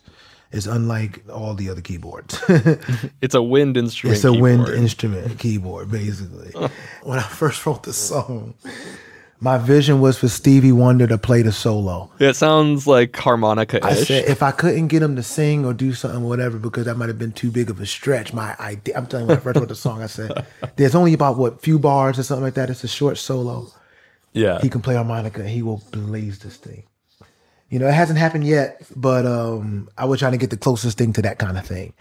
It's 0.52 0.66
unlike 0.66 1.24
all 1.30 1.54
the 1.54 1.70
other 1.70 1.82
keyboards. 1.82 2.40
It's 3.22 3.36
a 3.36 3.42
wind 3.42 3.78
instrument. 3.78 4.16
it's 4.16 4.26
a 4.26 4.34
wind 4.34 4.68
instrument 4.68 5.38
keyboard, 5.40 5.92
basically. 5.92 6.52
when 7.04 7.20
I 7.20 7.22
first 7.22 7.66
wrote 7.66 7.84
the 7.84 7.94
song, 7.94 8.56
my 9.42 9.58
vision 9.58 10.00
was 10.00 10.20
for 10.20 10.28
Stevie 10.28 10.72
Wonder 10.72 11.08
to 11.08 11.18
play 11.18 11.42
the 11.42 11.52
solo. 11.52 12.12
It 12.20 12.36
sounds 12.36 12.86
like 12.86 13.16
harmonica 13.16 13.84
I 13.84 13.96
said 13.96 14.26
if 14.26 14.44
I 14.44 14.52
couldn't 14.52 14.88
get 14.88 15.02
him 15.02 15.16
to 15.16 15.24
sing 15.24 15.66
or 15.66 15.74
do 15.74 15.94
something, 15.94 16.24
whatever, 16.24 16.60
because 16.60 16.86
that 16.86 16.96
might 16.96 17.10
have 17.10 17.18
been 17.18 17.32
too 17.32 17.50
big 17.50 17.72
of 17.72 17.82
a 17.82 17.88
stretch. 17.88 18.34
My 18.34 18.56
idea, 18.60 18.96
I'm 18.96 19.08
telling 19.08 19.26
you, 19.26 19.30
when 19.30 19.38
I 19.38 19.42
first 19.42 19.60
wrote 19.60 19.68
the 19.68 19.76
song, 19.76 20.04
I 20.04 20.06
said, 20.06 20.46
"There's 20.76 20.94
only 20.94 21.14
about 21.14 21.38
what 21.38 21.62
few 21.62 21.80
bars 21.80 22.20
or 22.20 22.24
something 22.24 22.44
like 22.44 22.54
that. 22.54 22.70
It's 22.70 22.84
a 22.84 22.88
short 22.88 23.18
solo. 23.18 23.68
yeah. 24.34 24.62
He 24.62 24.70
can 24.70 24.82
play 24.82 24.96
harmonica. 24.96 25.44
He 25.44 25.64
will 25.64 25.82
blaze 25.92 26.40
this 26.40 26.58
thing." 26.58 26.84
You 27.70 27.80
know, 27.80 27.88
it 27.88 27.94
hasn't 27.94 28.20
happened 28.20 28.46
yet, 28.46 28.86
but 28.96 29.26
um, 29.26 29.90
I 29.98 30.06
was 30.06 30.20
trying 30.20 30.34
to 30.34 30.38
get 30.38 30.50
the 30.52 30.58
closest 30.58 30.98
thing 30.98 31.14
to 31.14 31.22
that 31.24 31.40
kind 31.40 31.58
of 31.58 31.66
thing. 31.66 31.94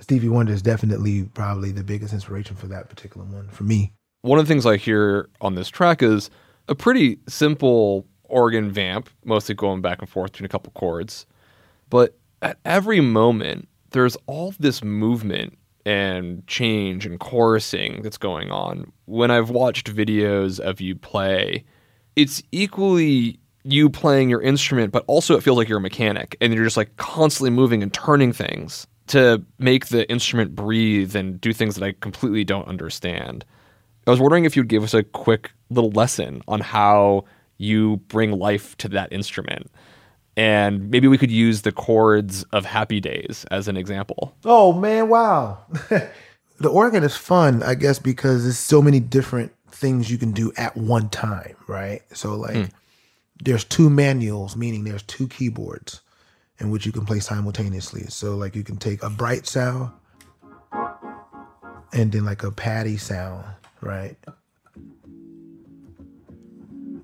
Stevie 0.00 0.28
Wonder 0.28 0.52
is 0.52 0.62
definitely 0.62 1.22
probably 1.22 1.70
the 1.70 1.84
biggest 1.84 2.12
inspiration 2.12 2.56
for 2.56 2.66
that 2.66 2.90
particular 2.90 3.24
one 3.24 3.48
for 3.48 3.62
me. 3.62 3.92
One 4.22 4.38
of 4.38 4.46
the 4.46 4.52
things 4.52 4.66
I 4.66 4.76
hear 4.76 5.28
on 5.40 5.54
this 5.54 5.68
track 5.68 6.02
is 6.02 6.28
a 6.68 6.74
pretty 6.74 7.18
simple 7.28 8.06
organ 8.24 8.70
vamp, 8.70 9.10
mostly 9.24 9.54
going 9.54 9.80
back 9.80 10.00
and 10.00 10.08
forth 10.08 10.32
between 10.32 10.46
a 10.46 10.48
couple 10.48 10.72
chords. 10.72 11.26
But 11.90 12.16
at 12.40 12.58
every 12.64 13.00
moment, 13.00 13.68
there's 13.90 14.16
all 14.26 14.54
this 14.58 14.82
movement 14.82 15.58
and 15.84 16.46
change 16.46 17.04
and 17.06 17.18
chorusing 17.18 18.02
that's 18.02 18.16
going 18.18 18.50
on. 18.50 18.92
When 19.06 19.30
I've 19.30 19.50
watched 19.50 19.94
videos 19.94 20.60
of 20.60 20.80
you 20.80 20.94
play, 20.94 21.64
it's 22.16 22.42
equally 22.52 23.38
you 23.64 23.90
playing 23.90 24.30
your 24.30 24.40
instrument, 24.40 24.92
but 24.92 25.04
also 25.06 25.36
it 25.36 25.42
feels 25.42 25.56
like 25.56 25.68
you're 25.68 25.78
a 25.78 25.82
mechanic 25.82 26.36
and 26.40 26.52
you're 26.54 26.64
just 26.64 26.76
like 26.76 26.96
constantly 26.96 27.50
moving 27.50 27.82
and 27.82 27.92
turning 27.92 28.32
things 28.32 28.86
to 29.08 29.42
make 29.58 29.88
the 29.88 30.08
instrument 30.10 30.54
breathe 30.54 31.14
and 31.14 31.40
do 31.40 31.52
things 31.52 31.74
that 31.74 31.84
I 31.84 31.92
completely 32.00 32.44
don't 32.44 32.68
understand. 32.68 33.44
I 34.06 34.10
was 34.10 34.20
wondering 34.20 34.44
if 34.44 34.56
you'd 34.56 34.68
give 34.68 34.82
us 34.82 34.94
a 34.94 35.02
quick 35.02 35.52
little 35.70 35.90
lesson 35.90 36.42
on 36.48 36.60
how 36.60 37.24
you 37.58 37.98
bring 38.08 38.32
life 38.32 38.76
to 38.78 38.88
that 38.88 39.12
instrument. 39.12 39.70
And 40.36 40.90
maybe 40.90 41.08
we 41.08 41.18
could 41.18 41.30
use 41.30 41.62
the 41.62 41.72
chords 41.72 42.42
of 42.52 42.64
Happy 42.64 43.00
Days 43.00 43.44
as 43.50 43.68
an 43.68 43.76
example. 43.76 44.34
Oh 44.44 44.72
man, 44.72 45.08
wow. 45.08 45.58
the 46.58 46.68
organ 46.68 47.04
is 47.04 47.16
fun, 47.16 47.62
I 47.62 47.74
guess, 47.74 47.98
because 47.98 48.44
there's 48.44 48.58
so 48.58 48.80
many 48.80 48.98
different 48.98 49.52
things 49.68 50.10
you 50.10 50.18
can 50.18 50.32
do 50.32 50.52
at 50.56 50.76
one 50.76 51.08
time, 51.10 51.54
right? 51.66 52.02
So 52.12 52.36
like 52.36 52.56
hmm. 52.56 52.64
there's 53.42 53.64
two 53.64 53.90
manuals, 53.90 54.56
meaning 54.56 54.84
there's 54.84 55.02
two 55.02 55.28
keyboards 55.28 56.00
in 56.58 56.70
which 56.70 56.86
you 56.86 56.92
can 56.92 57.04
play 57.04 57.20
simultaneously. 57.20 58.04
So 58.08 58.36
like 58.36 58.56
you 58.56 58.64
can 58.64 58.76
take 58.76 59.02
a 59.02 59.10
bright 59.10 59.46
sound 59.46 59.92
and 61.92 62.10
then 62.10 62.24
like 62.24 62.42
a 62.42 62.50
patty 62.50 62.96
sound, 62.96 63.44
right? 63.82 64.16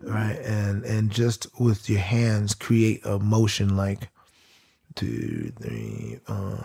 Right, 0.00 0.38
and 0.42 0.84
and 0.84 1.10
just 1.10 1.46
with 1.60 1.90
your 1.90 2.00
hands 2.00 2.54
create 2.54 3.04
a 3.04 3.18
motion 3.18 3.76
like 3.76 4.08
two, 4.94 5.52
three, 5.60 6.18
uh 6.28 6.62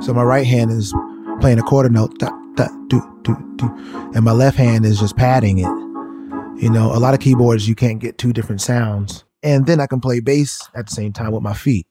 So 0.00 0.14
my 0.14 0.22
right 0.22 0.46
hand 0.46 0.70
is 0.70 0.94
playing 1.40 1.58
a 1.58 1.62
quarter 1.62 1.88
note, 1.88 2.18
da, 2.18 2.30
da, 2.54 2.68
do, 2.86 3.02
do, 3.22 3.36
do, 3.56 3.66
and 4.14 4.24
my 4.24 4.32
left 4.32 4.56
hand 4.56 4.86
is 4.86 5.00
just 5.00 5.16
padding 5.16 5.58
it. 5.58 6.62
You 6.62 6.70
know, 6.70 6.92
a 6.94 6.98
lot 6.98 7.14
of 7.14 7.20
keyboards 7.20 7.68
you 7.68 7.74
can't 7.74 7.98
get 7.98 8.16
two 8.16 8.32
different 8.32 8.60
sounds, 8.60 9.24
and 9.42 9.66
then 9.66 9.80
I 9.80 9.86
can 9.86 10.00
play 10.00 10.20
bass 10.20 10.68
at 10.74 10.86
the 10.86 10.92
same 10.92 11.12
time 11.12 11.32
with 11.32 11.42
my 11.42 11.54
feet, 11.54 11.86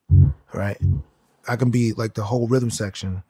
right? 0.54 0.78
I 1.48 1.56
can 1.56 1.72
be 1.72 1.94
like 1.94 2.14
the 2.14 2.24
whole 2.24 2.48
rhythm 2.48 2.70
section. 2.70 3.24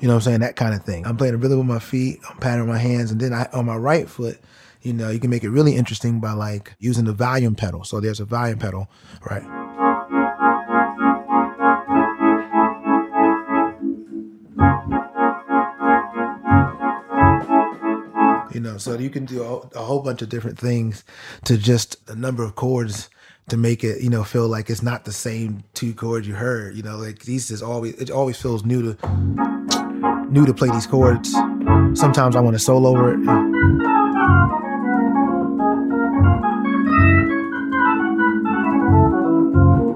You 0.00 0.08
know 0.08 0.14
what 0.14 0.26
I'm 0.26 0.32
saying? 0.32 0.40
That 0.40 0.56
kind 0.56 0.74
of 0.74 0.82
thing. 0.82 1.06
I'm 1.06 1.16
playing 1.16 1.32
the 1.32 1.38
rhythm 1.38 1.58
with 1.58 1.66
my 1.66 1.78
feet, 1.78 2.20
I'm 2.28 2.36
patting 2.38 2.66
my 2.66 2.78
hands, 2.78 3.10
and 3.10 3.20
then 3.20 3.32
I 3.32 3.48
on 3.52 3.66
my 3.66 3.76
right 3.76 4.08
foot, 4.08 4.38
you 4.82 4.92
know, 4.92 5.10
you 5.10 5.20
can 5.20 5.30
make 5.30 5.44
it 5.44 5.50
really 5.50 5.76
interesting 5.76 6.20
by 6.20 6.32
like 6.32 6.74
using 6.78 7.04
the 7.04 7.12
volume 7.12 7.54
pedal. 7.54 7.84
So 7.84 8.00
there's 8.00 8.20
a 8.20 8.24
volume 8.24 8.58
pedal, 8.58 8.88
right? 9.28 9.59
So 18.80 18.98
you 18.98 19.10
can 19.10 19.24
do 19.24 19.42
a, 19.42 19.78
whole 19.78 20.00
bunch 20.00 20.22
of 20.22 20.28
different 20.28 20.58
things 20.58 21.04
to 21.44 21.56
just 21.56 21.96
a 22.08 22.14
number 22.14 22.42
of 22.42 22.54
chords 22.54 23.10
to 23.48 23.56
make 23.56 23.84
it, 23.84 24.00
you 24.00 24.10
know, 24.10 24.24
feel 24.24 24.48
like 24.48 24.70
it's 24.70 24.82
not 24.82 25.04
the 25.04 25.12
same 25.12 25.64
two 25.74 25.92
chords 25.92 26.26
you 26.26 26.34
heard. 26.34 26.76
You 26.76 26.82
know, 26.82 26.96
like 26.96 27.20
these 27.20 27.50
is 27.50 27.62
always 27.62 27.94
it 27.94 28.10
always 28.10 28.40
feels 28.40 28.64
new 28.64 28.94
to 28.94 30.26
new 30.30 30.46
to 30.46 30.54
play 30.54 30.70
these 30.70 30.86
chords. 30.86 31.30
Sometimes 31.94 32.36
I 32.36 32.40
want 32.40 32.54
to 32.54 32.60
solo 32.60 32.90
over 32.90 33.14
it. 33.14 33.20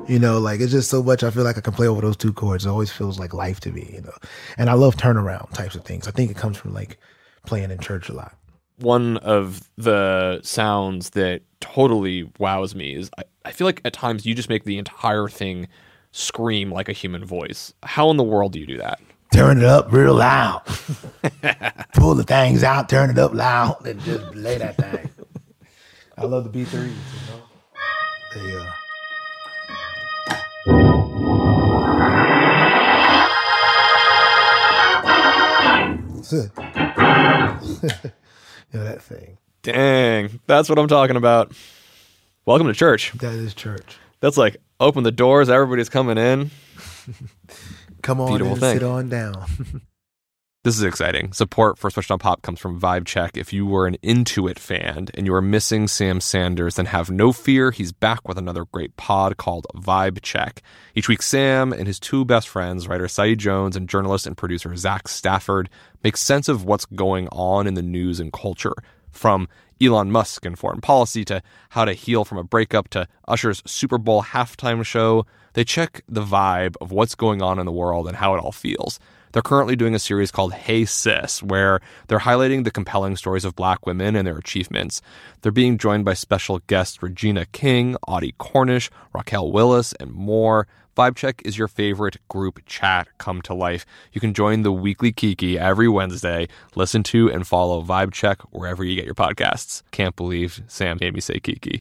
You 0.09 0.19
know, 0.19 0.39
like 0.39 0.61
it's 0.61 0.73
just 0.73 0.91
so 0.91 1.03
much. 1.03 1.23
I 1.23 1.31
feel 1.31 1.45
like 1.45 1.57
I 1.57 1.61
can 1.61 1.73
play 1.73 1.87
over 1.87 2.01
those 2.01 2.17
two 2.17 2.33
chords. 2.33 2.67
It 2.67 2.69
always 2.69 2.93
feels 2.93 3.19
like 3.19 3.33
life 3.33 3.61
to 3.61 3.73
me. 3.73 3.91
You 3.95 4.03
know, 4.03 4.15
and 4.59 4.69
I 4.69 4.75
love 4.75 4.97
turnaround 4.97 5.53
types 5.53 5.75
of 5.75 5.85
things. 5.85 6.07
I 6.07 6.11
think 6.11 6.31
it 6.31 6.37
comes 6.37 6.57
from 6.57 6.75
like 6.75 6.99
playing 7.47 7.71
in 7.71 7.79
church 7.79 8.09
a 8.09 8.13
lot. 8.13 8.37
One 8.79 9.19
of 9.19 9.71
the 9.77 10.41
sounds 10.43 11.11
that 11.11 11.43
totally 11.61 12.31
wows 12.39 12.75
me 12.75 12.95
is 12.97 13.11
I, 13.19 13.23
I 13.45 13.53
feel 13.53 13.67
like 13.67 13.81
at 13.85 13.93
times 13.93 14.27
you 14.27 14.35
just 14.35 14.49
make 14.49 14.65
the 14.65 14.79
entire 14.79 15.29
thing 15.29 15.69
scream 16.13 16.71
like 16.71 16.89
a 16.89 16.93
human 16.93 17.25
voice. 17.25 17.73
How 17.83 18.11
in 18.11 18.17
the 18.17 18.25
world 18.25 18.53
do 18.53 18.61
you 18.61 18.67
do 18.67 18.79
that? 18.79 19.01
Turn 19.33 19.59
it 19.59 19.65
up 19.65 19.93
real 19.93 20.15
loud. 20.15 20.63
Pull 21.95 22.15
the 22.15 22.25
things 22.25 22.63
out, 22.63 22.89
turn 22.89 23.11
it 23.11 23.19
up 23.19 23.35
loud, 23.35 23.85
and 23.87 24.01
just 24.01 24.31
play 24.33 24.59
that 24.59 24.77
thing. 24.77 25.11
I 26.19 26.25
love 26.25 26.45
the 26.45 26.51
B 26.51 26.65
threes. 26.65 26.93
You 28.35 28.41
know, 28.41 28.51
they 28.51 28.57
uh. 28.57 28.71
That's 36.15 36.33
it. 38.05 38.13
You 38.75 38.81
know 38.81 38.87
that 38.87 39.01
thing. 39.03 39.39
Dang, 39.63 40.41
that's 40.47 40.69
what 40.69 40.79
I'm 40.79 40.89
talking 40.89 41.17
about. 41.17 41.53
Welcome 42.45 42.67
to 42.67 42.75
church. 42.75 43.13
That 43.13 43.33
is 43.33 43.55
church. 43.55 43.97
That's 44.21 44.37
like 44.37 44.57
open 44.81 45.05
the 45.05 45.13
doors, 45.13 45.49
everybody's 45.49 45.89
coming 45.89 46.19
in. 46.19 46.51
Come 48.03 48.21
on 48.21 48.29
Beautiful 48.29 48.53
and 48.55 48.61
thing. 48.61 48.75
sit 48.79 48.83
on 48.83 49.09
down. 49.09 49.47
This 50.65 50.79
is 50.79 50.83
exciting. 50.83 51.35
Support 51.35 51.77
for 51.77 51.91
Switched 51.91 52.11
on 52.11 52.19
Pop 52.19 52.41
comes 52.41 52.59
from 52.59 52.81
Vibe 52.81 53.05
Check. 53.05 53.37
If 53.37 53.53
you 53.53 53.67
were 53.67 53.87
an 53.87 53.99
Into 54.01 54.49
It 54.49 54.59
fan 54.59 55.09
and 55.13 55.27
you 55.27 55.35
are 55.35 55.43
missing 55.43 55.87
Sam 55.87 56.23
Sanders, 56.23 56.77
then 56.77 56.87
have 56.87 57.11
no 57.11 57.33
fear. 57.35 57.71
He's 57.71 57.93
back 57.93 58.27
with 58.27 58.39
another 58.39 58.65
great 58.65 58.97
pod 58.97 59.37
called 59.37 59.67
Vibe 59.75 60.23
Check. 60.23 60.63
Each 60.95 61.07
week, 61.07 61.21
Sam 61.21 61.75
and 61.75 61.87
his 61.87 62.01
two 62.01 62.25
best 62.25 62.49
friends, 62.49 62.89
writer 62.89 63.09
Saeed 63.09 63.41
Jones 63.41 63.77
and 63.77 63.91
journalist 63.91 64.27
and 64.27 64.39
producer 64.39 64.75
Zach 64.75 65.07
Stafford, 65.07 65.69
make 66.03 66.17
sense 66.17 66.49
of 66.49 66.65
what's 66.65 66.87
going 66.87 67.29
on 67.29 67.67
in 67.67 67.75
the 67.75 67.83
news 67.83 68.19
and 68.19 68.33
culture. 68.33 68.73
From 69.11 69.49
Elon 69.83 70.11
Musk 70.11 70.47
and 70.47 70.59
foreign 70.59 70.81
policy 70.81 71.27
to 71.27 71.43
how 71.69 71.85
to 71.85 71.93
heal 71.93 72.25
from 72.25 72.39
a 72.39 72.43
breakup 72.43 72.89
to 72.89 73.07
Usher's 73.29 73.63
Super 73.67 73.99
Bowl 73.99 74.23
halftime 74.23 74.83
show, 74.83 75.27
they 75.53 75.65
check 75.65 76.01
the 76.09 76.25
vibe 76.25 76.77
of 76.81 76.91
what's 76.91 77.15
going 77.15 77.43
on 77.43 77.59
in 77.59 77.67
the 77.67 77.71
world 77.71 78.09
and 78.09 78.17
how 78.17 78.35
it 78.35 78.39
all 78.39 78.51
feels. 78.51 78.99
They're 79.35 79.43
currently 79.43 79.75
doing 79.75 79.97
a 79.97 79.99
series 79.99 80.31
called 80.31 80.53
Hey 80.53 80.85
Sis, 80.85 81.43
where 81.43 81.81
they're 82.07 82.21
highlighting 82.21 82.63
the 82.63 82.71
compelling 82.71 83.17
stories 83.17 83.45
of 83.45 83.57
black 83.57 83.85
women 83.85 84.15
and 84.15 84.25
their 84.25 84.39
achievements. 84.39 85.03
They're 85.43 85.51
being 85.51 85.77
joined 85.77 86.05
by 86.05 86.15
special 86.15 86.61
guests 86.69 87.03
Regina 87.03 87.45
King, 87.47 87.97
Audie 88.07 88.37
Cornish, 88.39 88.93
Raquel 89.13 89.51
Willis, 89.51 89.93
and 89.95 90.13
more. 90.13 90.69
Vibe 90.97 91.17
Check 91.17 91.43
is 91.45 91.59
your 91.59 91.67
favorite 91.67 92.19
group 92.29 92.65
chat 92.65 93.09
come 93.19 93.43
to 93.43 93.55
life. 93.55 93.85
You 94.13 94.21
can 94.21 94.35
join 94.35 94.63
the 94.63 94.71
weekly 94.71 95.11
Kiki 95.11 95.59
every 95.59 95.89
Wednesday. 95.89 96.47
Listen 96.77 97.03
to 97.03 97.29
and 97.29 97.45
follow 97.45 97.83
Vibe 97.83 98.13
Check 98.13 98.41
wherever 98.53 98.85
you 98.85 98.95
get 98.95 99.05
your 99.05 99.17
podcasts. 99.17 99.83
Can't 99.91 100.15
believe 100.15 100.63
Sam 100.69 100.99
made 101.01 101.13
me 101.13 101.21
say 101.21 101.41
Kiki. 101.41 101.81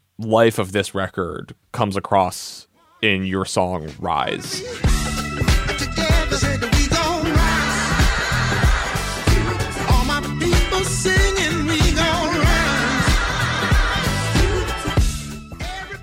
life 0.25 0.59
of 0.59 0.71
this 0.71 0.93
record 0.93 1.55
comes 1.71 1.95
across 1.95 2.67
in 3.01 3.25
your 3.25 3.45
song 3.45 3.89
Rise. 3.99 4.61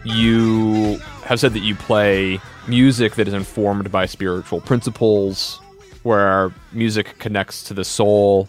You 0.05 0.99
have 1.25 1.39
said 1.39 1.53
that 1.53 1.61
you 1.63 1.75
play 1.77 2.41
music 2.67 3.15
that 3.15 3.29
is 3.29 3.35
informed 3.35 3.93
by 3.93 4.07
spiritual 4.07 4.61
principles, 4.61 5.61
where 6.03 6.53
music 6.73 7.19
connects 7.19 7.63
to 7.65 7.75
the 7.75 7.85
soul, 7.85 8.49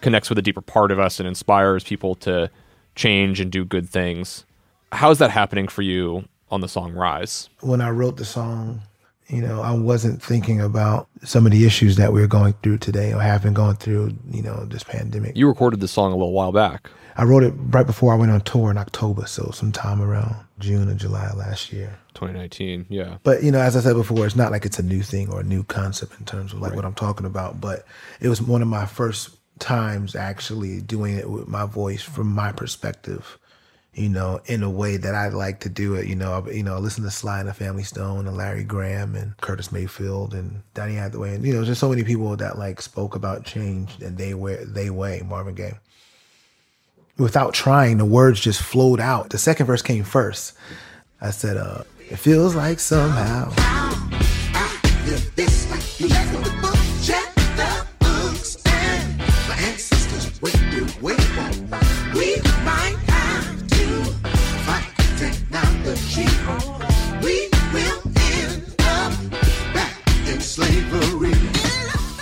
connects 0.00 0.28
with 0.28 0.38
a 0.38 0.42
deeper 0.42 0.60
part 0.60 0.90
of 0.90 0.98
us, 0.98 1.20
and 1.20 1.28
inspires 1.28 1.84
people 1.84 2.14
to 2.16 2.50
change 2.96 3.40
and 3.40 3.52
do 3.52 3.64
good 3.64 3.88
things. 3.88 4.44
How 4.94 5.10
is 5.10 5.18
that 5.18 5.30
happening 5.30 5.66
for 5.66 5.82
you 5.82 6.28
on 6.50 6.60
the 6.60 6.68
song 6.68 6.92
Rise? 6.92 7.50
when 7.60 7.80
I 7.80 7.90
wrote 7.90 8.16
the 8.16 8.24
song, 8.24 8.80
you 9.26 9.42
know, 9.42 9.60
I 9.60 9.72
wasn't 9.72 10.22
thinking 10.22 10.60
about 10.60 11.08
some 11.24 11.46
of 11.46 11.52
the 11.52 11.66
issues 11.66 11.96
that 11.96 12.12
we're 12.12 12.28
going 12.28 12.54
through 12.62 12.78
today 12.78 13.12
or 13.12 13.20
have 13.20 13.42
been 13.42 13.54
going 13.54 13.74
through, 13.76 14.14
you 14.30 14.42
know, 14.42 14.64
this 14.66 14.84
pandemic. 14.84 15.36
You 15.36 15.48
recorded 15.48 15.80
the 15.80 15.88
song 15.88 16.12
a 16.12 16.14
little 16.14 16.32
while 16.32 16.52
back. 16.52 16.90
I 17.16 17.24
wrote 17.24 17.42
it 17.42 17.54
right 17.56 17.86
before 17.86 18.12
I 18.12 18.16
went 18.16 18.30
on 18.30 18.40
tour 18.42 18.70
in 18.70 18.78
October, 18.78 19.26
so 19.26 19.50
sometime 19.52 20.00
around 20.00 20.36
June 20.60 20.88
or 20.88 20.94
July 20.94 21.32
last 21.32 21.72
year. 21.72 21.98
2019, 22.14 22.86
yeah. 22.88 23.18
But 23.24 23.42
you 23.42 23.50
know, 23.50 23.60
as 23.60 23.76
I 23.76 23.80
said 23.80 23.94
before, 23.94 24.26
it's 24.26 24.36
not 24.36 24.52
like 24.52 24.64
it's 24.64 24.78
a 24.78 24.82
new 24.82 25.02
thing 25.02 25.28
or 25.32 25.40
a 25.40 25.44
new 25.44 25.64
concept 25.64 26.18
in 26.20 26.24
terms 26.24 26.52
of 26.52 26.60
like 26.60 26.74
what 26.74 26.84
I'm 26.84 26.94
talking 26.94 27.26
about. 27.26 27.60
But 27.60 27.84
it 28.20 28.28
was 28.28 28.40
one 28.40 28.62
of 28.62 28.68
my 28.68 28.86
first 28.86 29.30
times 29.58 30.14
actually 30.14 30.80
doing 30.80 31.16
it 31.16 31.30
with 31.30 31.48
my 31.48 31.66
voice 31.66 32.02
from 32.02 32.28
my 32.28 32.52
perspective. 32.52 33.38
You 33.94 34.08
know, 34.08 34.40
in 34.46 34.62
a 34.62 34.70
way 34.70 34.96
that 34.96 35.14
I 35.14 35.28
like 35.28 35.60
to 35.60 35.68
do 35.68 35.94
it. 35.94 36.06
You 36.06 36.16
know, 36.16 36.46
you 36.50 36.62
know, 36.62 36.74
I 36.74 36.78
listen 36.78 37.04
to 37.04 37.10
Sly 37.10 37.40
and 37.40 37.48
the 37.48 37.54
Family 37.54 37.84
Stone 37.84 38.26
and 38.26 38.36
Larry 38.36 38.64
Graham 38.64 39.14
and 39.14 39.36
Curtis 39.38 39.70
Mayfield 39.70 40.34
and 40.34 40.62
Donny 40.74 40.94
Hathaway 40.94 41.36
and 41.36 41.46
you 41.46 41.54
know, 41.54 41.64
just 41.64 41.80
so 41.80 41.88
many 41.88 42.02
people 42.02 42.36
that 42.36 42.58
like 42.58 42.82
spoke 42.82 43.14
about 43.14 43.44
change 43.44 44.00
and 44.02 44.18
they 44.18 44.34
were 44.34 44.64
they 44.64 44.90
way 44.90 45.22
Marvin 45.24 45.54
Gaye 45.54 45.78
without 47.18 47.54
trying, 47.54 47.98
the 47.98 48.04
words 48.04 48.40
just 48.40 48.62
flowed 48.62 49.00
out. 49.00 49.30
The 49.30 49.38
second 49.38 49.66
verse 49.66 49.82
came 49.82 50.04
first. 50.04 50.54
I 51.20 51.30
said, 51.30 51.56
uh, 51.56 51.84
it 52.10 52.16
feels 52.16 52.54
like 52.54 52.80
somehow. 52.80 53.52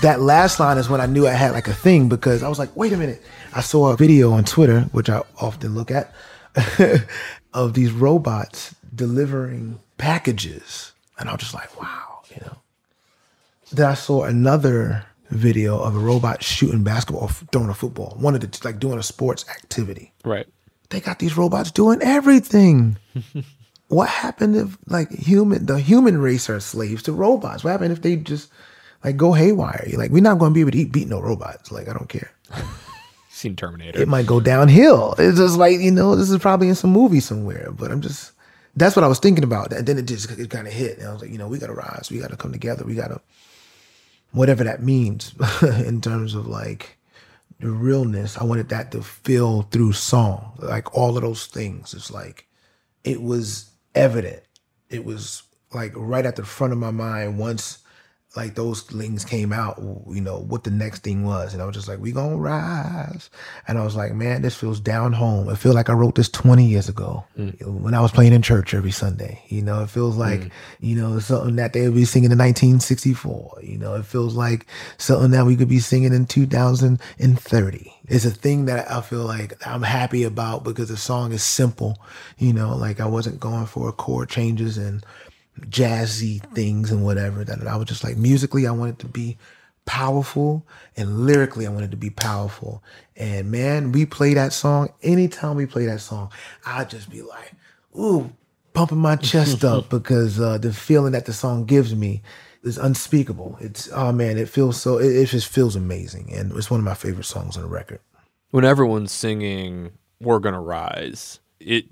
That 0.02 0.20
last 0.20 0.58
line 0.60 0.78
is 0.78 0.88
when 0.88 1.00
I 1.00 1.06
knew 1.06 1.26
I 1.26 1.32
had 1.32 1.52
like 1.52 1.68
a 1.68 1.74
thing 1.74 2.08
because 2.08 2.42
I 2.42 2.48
was 2.48 2.58
like, 2.58 2.74
wait 2.76 2.92
a 2.92 2.96
minute. 2.96 3.22
I 3.54 3.60
saw 3.60 3.92
a 3.92 3.96
video 3.96 4.32
on 4.32 4.44
Twitter, 4.44 4.82
which 4.92 5.08
I 5.08 5.22
often 5.40 5.74
look 5.74 5.90
at, 5.90 6.12
of 7.54 7.74
these 7.74 7.92
robots 7.92 8.74
delivering 8.94 9.78
packages. 9.98 10.92
And 11.18 11.28
I 11.28 11.32
was 11.32 11.40
just 11.40 11.54
like, 11.54 11.80
wow, 11.80 12.20
you 12.30 12.40
know. 12.44 12.56
Then 13.72 13.86
I 13.86 13.94
saw 13.94 14.24
another 14.24 15.06
video 15.30 15.78
of 15.80 15.96
a 15.96 15.98
robot 15.98 16.42
shooting 16.42 16.82
basketball, 16.82 17.28
throwing 17.28 17.70
a 17.70 17.74
football, 17.74 18.16
one 18.18 18.34
of 18.34 18.40
the 18.40 18.60
like 18.64 18.78
doing 18.78 18.98
a 18.98 19.02
sports 19.02 19.48
activity. 19.48 20.12
Right. 20.24 20.46
they 20.90 21.00
got 21.00 21.20
these 21.20 21.36
robots 21.36 21.70
doing 21.70 22.00
everything. 22.02 22.98
what 23.88 24.08
happened 24.08 24.56
if 24.56 24.76
like 24.88 25.10
human 25.10 25.66
the 25.66 25.78
human 25.78 26.18
race 26.18 26.50
are 26.50 26.60
slaves 26.60 27.04
to 27.04 27.12
robots? 27.12 27.64
What 27.64 27.70
happened 27.70 27.92
if 27.92 28.02
they 28.02 28.16
just 28.16 28.50
like 29.04 29.16
go 29.16 29.32
haywire? 29.32 29.84
You're 29.88 29.98
like, 29.98 30.10
we're 30.10 30.22
not 30.22 30.38
gonna 30.38 30.54
be 30.54 30.60
able 30.60 30.72
to 30.72 30.78
eat 30.78 30.92
beat 30.92 31.08
no 31.08 31.20
robots. 31.20 31.72
Like, 31.72 31.88
I 31.88 31.92
don't 31.92 32.08
care. 32.08 32.30
Seen 33.30 33.56
Terminator. 33.56 34.00
It 34.00 34.08
might 34.08 34.26
go 34.26 34.40
downhill. 34.40 35.14
It's 35.18 35.38
just 35.38 35.56
like, 35.56 35.80
you 35.80 35.90
know, 35.90 36.14
this 36.14 36.30
is 36.30 36.38
probably 36.38 36.68
in 36.68 36.74
some 36.74 36.90
movie 36.90 37.20
somewhere. 37.20 37.70
But 37.72 37.90
I'm 37.90 38.00
just 38.00 38.32
that's 38.76 38.96
what 38.96 39.04
I 39.04 39.08
was 39.08 39.18
thinking 39.18 39.44
about. 39.44 39.72
And 39.72 39.86
then 39.86 39.98
it 39.98 40.06
just 40.06 40.30
it 40.30 40.50
kind 40.50 40.66
of 40.66 40.72
hit. 40.72 40.98
And 40.98 41.08
I 41.08 41.12
was 41.12 41.22
like, 41.22 41.30
you 41.30 41.38
know, 41.38 41.48
we 41.48 41.58
gotta 41.58 41.72
rise, 41.72 42.08
we 42.10 42.18
gotta 42.18 42.36
come 42.36 42.52
together, 42.52 42.84
we 42.84 42.94
gotta 42.94 43.20
whatever 44.32 44.64
that 44.64 44.82
means 44.82 45.34
in 45.62 46.00
terms 46.00 46.34
of 46.34 46.46
like 46.46 46.96
the 47.60 47.70
realness. 47.70 48.38
I 48.38 48.44
wanted 48.44 48.68
that 48.70 48.92
to 48.92 49.02
feel 49.02 49.62
through 49.62 49.92
song. 49.92 50.52
Like 50.58 50.96
all 50.96 51.16
of 51.16 51.22
those 51.22 51.46
things. 51.46 51.94
It's 51.94 52.10
like 52.10 52.46
it 53.04 53.22
was 53.22 53.70
evident. 53.94 54.42
It 54.88 55.04
was 55.04 55.42
like 55.72 55.92
right 55.96 56.26
at 56.26 56.36
the 56.36 56.44
front 56.44 56.72
of 56.72 56.78
my 56.78 56.90
mind 56.90 57.38
once 57.38 57.78
like 58.34 58.54
those 58.54 58.82
things 58.82 59.24
came 59.24 59.52
out, 59.52 59.76
you 59.78 60.20
know, 60.20 60.38
what 60.38 60.64
the 60.64 60.70
next 60.70 61.02
thing 61.02 61.24
was. 61.24 61.52
And 61.52 61.62
I 61.62 61.66
was 61.66 61.74
just 61.74 61.86
like, 61.86 61.98
we 61.98 62.12
gonna 62.12 62.36
rise. 62.36 63.28
And 63.68 63.78
I 63.78 63.84
was 63.84 63.94
like, 63.94 64.14
man, 64.14 64.40
this 64.40 64.56
feels 64.56 64.80
down 64.80 65.12
home. 65.12 65.50
It 65.50 65.56
feels 65.56 65.74
like 65.74 65.90
I 65.90 65.92
wrote 65.92 66.14
this 66.14 66.30
20 66.30 66.64
years 66.64 66.88
ago 66.88 67.24
mm. 67.36 67.60
when 67.62 67.92
I 67.92 68.00
was 68.00 68.10
playing 68.10 68.32
in 68.32 68.40
church 68.40 68.72
every 68.72 68.90
Sunday. 68.90 69.42
You 69.48 69.60
know, 69.60 69.82
it 69.82 69.90
feels 69.90 70.16
mm. 70.16 70.20
like, 70.20 70.50
you 70.80 70.96
know, 70.96 71.18
something 71.18 71.56
that 71.56 71.74
they 71.74 71.82
would 71.82 71.94
be 71.94 72.06
singing 72.06 72.32
in 72.32 72.38
1964. 72.38 73.58
You 73.62 73.76
know, 73.76 73.94
it 73.94 74.06
feels 74.06 74.34
like 74.34 74.66
something 74.96 75.32
that 75.32 75.44
we 75.44 75.54
could 75.54 75.68
be 75.68 75.80
singing 75.80 76.14
in 76.14 76.24
2030. 76.24 77.92
It's 78.08 78.24
a 78.24 78.30
thing 78.30 78.64
that 78.64 78.90
I 78.90 79.02
feel 79.02 79.24
like 79.24 79.54
I'm 79.66 79.82
happy 79.82 80.24
about 80.24 80.64
because 80.64 80.88
the 80.88 80.96
song 80.96 81.32
is 81.32 81.42
simple. 81.42 81.98
You 82.38 82.54
know, 82.54 82.74
like 82.76 82.98
I 82.98 83.06
wasn't 83.06 83.40
going 83.40 83.66
for 83.66 83.92
chord 83.92 84.30
changes 84.30 84.78
and 84.78 85.04
jazzy 85.60 86.40
things 86.54 86.90
and 86.90 87.04
whatever 87.04 87.44
that 87.44 87.66
I 87.66 87.76
was 87.76 87.86
just 87.86 88.04
like 88.04 88.16
musically 88.16 88.66
I 88.66 88.72
wanted 88.72 88.98
to 89.00 89.06
be 89.06 89.38
powerful 89.84 90.66
and 90.96 91.26
lyrically 91.26 91.66
I 91.66 91.70
wanted 91.70 91.90
to 91.90 91.96
be 91.96 92.10
powerful. 92.10 92.82
And 93.16 93.50
man, 93.50 93.92
we 93.92 94.06
play 94.06 94.34
that 94.34 94.52
song 94.52 94.90
anytime 95.02 95.56
we 95.56 95.66
play 95.66 95.86
that 95.86 96.00
song, 96.00 96.30
I'd 96.64 96.90
just 96.90 97.10
be 97.10 97.22
like, 97.22 97.52
ooh, 97.98 98.32
pumping 98.74 98.98
my 98.98 99.16
chest 99.16 99.64
up 99.72 99.88
because 99.88 100.40
uh, 100.40 100.58
the 100.58 100.72
feeling 100.72 101.12
that 101.12 101.26
the 101.26 101.32
song 101.32 101.64
gives 101.64 101.94
me 101.94 102.22
is 102.62 102.78
unspeakable. 102.78 103.56
It's 103.60 103.90
oh 103.92 104.12
man, 104.12 104.38
it 104.38 104.48
feels 104.48 104.80
so 104.80 104.98
it, 104.98 105.14
it 105.14 105.26
just 105.26 105.48
feels 105.48 105.76
amazing 105.76 106.32
and 106.32 106.52
it's 106.52 106.70
one 106.70 106.80
of 106.80 106.84
my 106.84 106.94
favorite 106.94 107.24
songs 107.24 107.56
on 107.56 107.62
the 107.64 107.68
record. 107.68 108.00
when 108.50 108.64
everyone's 108.64 109.12
singing 109.12 109.92
"We're 110.20 110.38
Gonna 110.38 110.60
Rise," 110.60 111.40
it 111.60 111.86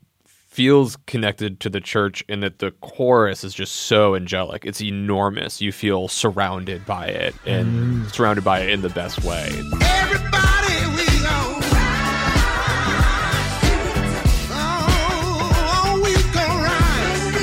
feels 0.50 0.98
connected 1.06 1.60
to 1.60 1.70
the 1.70 1.80
church 1.80 2.24
in 2.28 2.40
that 2.40 2.58
the 2.58 2.72
chorus 2.80 3.44
is 3.44 3.54
just 3.54 3.72
so 3.72 4.16
angelic. 4.16 4.64
It's 4.66 4.82
enormous. 4.82 5.60
You 5.60 5.70
feel 5.70 6.08
surrounded 6.08 6.84
by 6.84 7.06
it 7.06 7.36
and 7.46 8.04
mm. 8.06 8.12
surrounded 8.12 8.42
by 8.42 8.62
it 8.62 8.70
in 8.70 8.80
the 8.82 8.88
best 8.88 9.22
way. 9.22 9.46
Everybody, 9.46 10.74
we 10.96 11.06
gon' 11.22 11.62
Oh, 14.52 16.00
we 16.02 16.14
gon' 16.34 16.62
rise. 16.64 17.34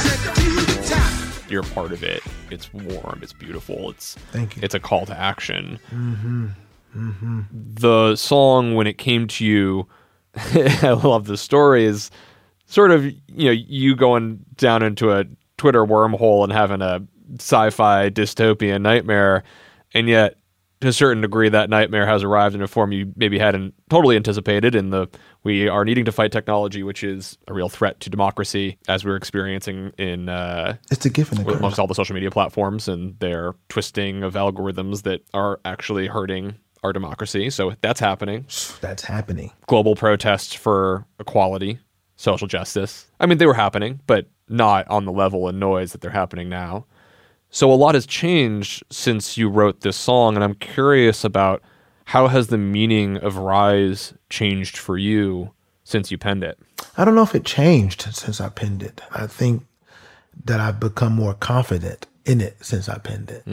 Said 0.00 0.34
to 0.36 0.50
the 0.64 0.86
top. 0.88 1.50
You're 1.50 1.64
part 1.64 1.92
of 1.92 2.02
it. 2.02 2.22
It's 2.50 2.72
warm. 2.72 3.20
It's 3.22 3.34
beautiful. 3.34 3.90
It's 3.90 4.14
Thank 4.32 4.56
you. 4.56 4.62
It's 4.64 4.74
a 4.74 4.80
call 4.80 5.04
to 5.04 5.16
action. 5.16 5.78
Mm-hmm. 5.90 6.46
Mm-hmm. 6.96 7.40
The 7.52 8.16
song 8.16 8.74
when 8.74 8.86
it 8.86 8.96
came 8.96 9.28
to 9.28 9.44
you, 9.44 9.86
I 10.82 10.92
love 10.92 11.26
the 11.26 11.36
story. 11.36 11.84
Is 11.84 12.10
sort 12.66 12.90
of 12.90 13.04
you 13.04 13.16
know 13.28 13.50
you 13.52 13.96
going 13.96 14.44
down 14.56 14.82
into 14.82 15.12
a 15.12 15.24
Twitter 15.56 15.84
wormhole 15.84 16.44
and 16.44 16.52
having 16.52 16.82
a 16.82 17.02
sci-fi 17.38 18.10
dystopian 18.10 18.82
nightmare, 18.82 19.42
and 19.94 20.08
yet 20.08 20.38
to 20.80 20.88
a 20.88 20.92
certain 20.92 21.22
degree, 21.22 21.48
that 21.48 21.70
nightmare 21.70 22.06
has 22.06 22.22
arrived 22.22 22.54
in 22.54 22.60
a 22.60 22.66
form 22.66 22.92
you 22.92 23.12
maybe 23.16 23.38
hadn't 23.38 23.74
totally 23.88 24.14
anticipated. 24.14 24.74
In 24.74 24.90
the 24.90 25.08
we 25.42 25.68
are 25.68 25.84
needing 25.84 26.04
to 26.04 26.12
fight 26.12 26.32
technology, 26.32 26.82
which 26.82 27.02
is 27.02 27.38
a 27.48 27.54
real 27.54 27.68
threat 27.68 28.00
to 28.00 28.10
democracy, 28.10 28.78
as 28.88 29.04
we're 29.04 29.16
experiencing 29.16 29.92
in 29.96 30.28
uh, 30.28 30.76
It's 30.90 31.06
a 31.06 31.08
and 31.08 31.16
curse. 31.16 31.56
amongst 31.56 31.78
all 31.78 31.86
the 31.86 31.94
social 31.94 32.14
media 32.14 32.30
platforms 32.30 32.88
and 32.88 33.18
their 33.20 33.54
twisting 33.68 34.22
of 34.22 34.34
algorithms 34.34 35.02
that 35.04 35.22
are 35.32 35.60
actually 35.64 36.08
hurting 36.08 36.56
our 36.86 36.92
democracy. 36.92 37.50
So 37.50 37.74
that's 37.80 38.00
happening. 38.00 38.46
That's 38.80 39.04
happening. 39.04 39.52
Global 39.66 39.94
protests 39.94 40.54
for 40.54 41.04
equality, 41.20 41.78
social 42.16 42.48
justice. 42.48 43.06
I 43.20 43.26
mean, 43.26 43.38
they 43.38 43.46
were 43.46 43.54
happening, 43.54 44.00
but 44.06 44.26
not 44.48 44.88
on 44.88 45.04
the 45.04 45.12
level 45.12 45.48
and 45.48 45.60
noise 45.60 45.92
that 45.92 46.00
they're 46.00 46.10
happening 46.10 46.48
now. 46.48 46.86
So 47.50 47.70
a 47.70 47.74
lot 47.74 47.94
has 47.94 48.06
changed 48.06 48.84
since 48.90 49.36
you 49.36 49.48
wrote 49.48 49.80
this 49.80 49.96
song, 49.96 50.34
and 50.34 50.44
I'm 50.44 50.54
curious 50.54 51.24
about 51.24 51.62
how 52.06 52.28
has 52.28 52.48
the 52.48 52.58
meaning 52.58 53.16
of 53.16 53.36
Rise 53.36 54.14
changed 54.30 54.78
for 54.78 54.96
you 54.96 55.52
since 55.86 56.10
you 56.10 56.18
penned 56.18 56.44
it? 56.44 56.58
I 56.96 57.04
don't 57.04 57.14
know 57.14 57.22
if 57.22 57.34
it 57.34 57.44
changed 57.44 58.02
since 58.12 58.40
I 58.40 58.48
penned 58.48 58.82
it. 58.82 59.00
I 59.12 59.26
think 59.26 59.66
that 60.44 60.60
I've 60.60 60.80
become 60.80 61.14
more 61.14 61.34
confident 61.34 62.06
in 62.26 62.40
it 62.40 62.56
since 62.60 62.88
I 62.88 62.98
penned 62.98 63.30
it. 63.30 63.44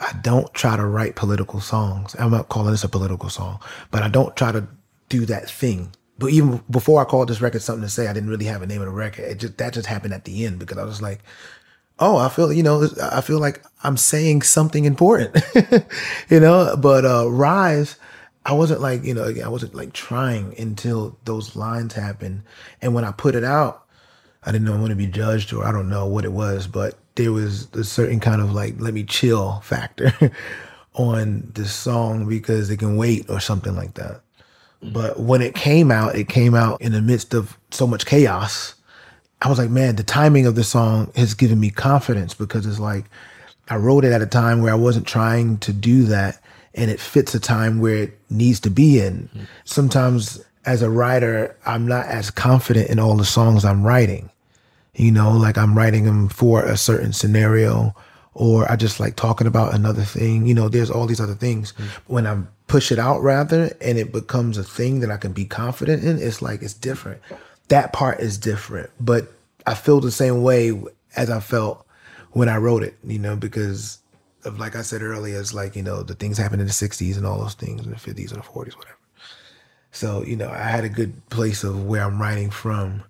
I 0.00 0.12
don't 0.22 0.52
try 0.54 0.76
to 0.76 0.86
write 0.86 1.14
political 1.14 1.60
songs. 1.60 2.16
I'm 2.18 2.30
not 2.30 2.48
calling 2.48 2.72
this 2.72 2.82
a 2.82 2.88
political 2.88 3.28
song, 3.28 3.60
but 3.90 4.02
I 4.02 4.08
don't 4.08 4.34
try 4.34 4.50
to 4.50 4.66
do 5.10 5.26
that 5.26 5.48
thing. 5.48 5.92
But 6.18 6.30
even 6.30 6.62
before 6.70 7.00
I 7.00 7.04
called 7.04 7.28
this 7.28 7.40
record 7.40 7.62
something 7.62 7.82
to 7.82 7.88
say, 7.88 8.08
I 8.08 8.12
didn't 8.12 8.30
really 8.30 8.46
have 8.46 8.62
a 8.62 8.66
name 8.66 8.80
of 8.80 8.86
the 8.86 8.92
record. 8.92 9.26
It 9.26 9.38
just 9.38 9.58
that 9.58 9.74
just 9.74 9.86
happened 9.86 10.14
at 10.14 10.24
the 10.24 10.44
end 10.44 10.58
because 10.58 10.78
I 10.78 10.84
was 10.84 11.00
like, 11.00 11.20
oh, 11.98 12.16
I 12.16 12.28
feel 12.30 12.52
you 12.52 12.62
know, 12.62 12.88
I 13.02 13.20
feel 13.20 13.38
like 13.38 13.62
I'm 13.84 13.96
saying 13.96 14.42
something 14.42 14.86
important, 14.86 15.36
you 16.28 16.40
know. 16.40 16.76
But 16.76 17.04
uh, 17.04 17.30
rise, 17.30 17.96
I 18.44 18.54
wasn't 18.54 18.80
like 18.80 19.04
you 19.04 19.14
know, 19.14 19.32
I 19.44 19.48
wasn't 19.48 19.74
like 19.74 19.92
trying 19.92 20.58
until 20.58 21.18
those 21.24 21.56
lines 21.56 21.94
happened, 21.94 22.42
and 22.82 22.94
when 22.94 23.04
I 23.04 23.12
put 23.12 23.34
it 23.34 23.44
out, 23.44 23.86
I 24.42 24.52
didn't 24.52 24.66
know 24.66 24.74
I 24.74 24.78
want 24.78 24.90
to 24.90 24.96
be 24.96 25.06
judged 25.06 25.52
or 25.52 25.66
I 25.66 25.72
don't 25.72 25.88
know 25.88 26.06
what 26.06 26.24
it 26.24 26.32
was, 26.32 26.66
but 26.66 26.98
there 27.14 27.32
was 27.32 27.68
a 27.74 27.84
certain 27.84 28.20
kind 28.20 28.40
of 28.40 28.52
like 28.52 28.74
let 28.78 28.94
me 28.94 29.04
chill 29.04 29.60
factor 29.60 30.12
on 30.94 31.50
this 31.54 31.72
song 31.72 32.28
because 32.28 32.70
it 32.70 32.78
can 32.78 32.96
wait 32.96 33.28
or 33.28 33.40
something 33.40 33.74
like 33.74 33.94
that. 33.94 34.20
Mm-hmm. 34.82 34.92
But 34.92 35.20
when 35.20 35.42
it 35.42 35.54
came 35.54 35.90
out, 35.90 36.16
it 36.16 36.28
came 36.28 36.54
out 36.54 36.80
in 36.80 36.92
the 36.92 37.02
midst 37.02 37.34
of 37.34 37.58
so 37.70 37.86
much 37.86 38.06
chaos. 38.06 38.74
I 39.42 39.48
was 39.48 39.58
like, 39.58 39.70
man, 39.70 39.96
the 39.96 40.02
timing 40.02 40.46
of 40.46 40.54
the 40.54 40.64
song 40.64 41.10
has 41.16 41.34
given 41.34 41.58
me 41.58 41.70
confidence 41.70 42.34
because 42.34 42.66
it's 42.66 42.80
like 42.80 43.06
I 43.68 43.76
wrote 43.76 44.04
it 44.04 44.12
at 44.12 44.22
a 44.22 44.26
time 44.26 44.62
where 44.62 44.72
I 44.72 44.76
wasn't 44.76 45.06
trying 45.06 45.58
to 45.58 45.72
do 45.72 46.04
that 46.04 46.42
and 46.74 46.90
it 46.90 47.00
fits 47.00 47.34
a 47.34 47.40
time 47.40 47.80
where 47.80 47.96
it 47.96 48.18
needs 48.28 48.60
to 48.60 48.70
be 48.70 49.00
in. 49.00 49.28
Mm-hmm. 49.28 49.44
Sometimes 49.64 50.44
as 50.66 50.82
a 50.82 50.90
writer, 50.90 51.56
I'm 51.66 51.86
not 51.86 52.06
as 52.06 52.30
confident 52.30 52.90
in 52.90 52.98
all 52.98 53.16
the 53.16 53.24
songs 53.24 53.64
I'm 53.64 53.84
writing. 53.84 54.30
You 55.00 55.10
know, 55.10 55.32
like 55.32 55.56
I'm 55.56 55.74
writing 55.74 56.04
them 56.04 56.28
for 56.28 56.62
a 56.62 56.76
certain 56.76 57.14
scenario 57.14 57.94
or 58.34 58.70
I 58.70 58.76
just 58.76 59.00
like 59.00 59.16
talking 59.16 59.46
about 59.46 59.74
another 59.74 60.02
thing. 60.02 60.46
You 60.46 60.52
know, 60.52 60.68
there's 60.68 60.90
all 60.90 61.06
these 61.06 61.22
other 61.22 61.34
things. 61.34 61.72
Mm. 61.72 61.86
When 62.06 62.26
I 62.26 62.42
push 62.66 62.92
it 62.92 62.98
out 62.98 63.22
rather 63.22 63.74
and 63.80 63.96
it 63.96 64.12
becomes 64.12 64.58
a 64.58 64.62
thing 64.62 65.00
that 65.00 65.10
I 65.10 65.16
can 65.16 65.32
be 65.32 65.46
confident 65.46 66.04
in, 66.04 66.18
it's 66.18 66.42
like 66.42 66.60
it's 66.60 66.74
different. 66.74 67.22
That 67.68 67.94
part 67.94 68.20
is 68.20 68.36
different. 68.36 68.90
But 69.00 69.32
I 69.66 69.72
feel 69.72 70.00
the 70.00 70.10
same 70.10 70.42
way 70.42 70.78
as 71.16 71.30
I 71.30 71.40
felt 71.40 71.86
when 72.32 72.50
I 72.50 72.58
wrote 72.58 72.82
it, 72.82 72.94
you 73.02 73.18
know, 73.18 73.36
because 73.36 74.00
of 74.44 74.58
like 74.58 74.76
I 74.76 74.82
said 74.82 75.00
earlier, 75.00 75.40
it's 75.40 75.54
like, 75.54 75.76
you 75.76 75.82
know, 75.82 76.02
the 76.02 76.14
things 76.14 76.36
happened 76.36 76.60
in 76.60 76.68
the 76.68 76.74
60s 76.74 77.16
and 77.16 77.24
all 77.24 77.40
those 77.40 77.54
things 77.54 77.86
in 77.86 77.90
the 77.90 77.96
50s 77.96 78.32
and 78.32 78.42
the 78.42 78.46
40s, 78.46 78.76
whatever. 78.76 78.98
So, 79.92 80.22
you 80.24 80.36
know, 80.36 80.50
I 80.50 80.68
had 80.68 80.84
a 80.84 80.90
good 80.90 81.26
place 81.30 81.64
of 81.64 81.86
where 81.86 82.02
I'm 82.02 82.20
writing 82.20 82.50
from, 82.50 83.02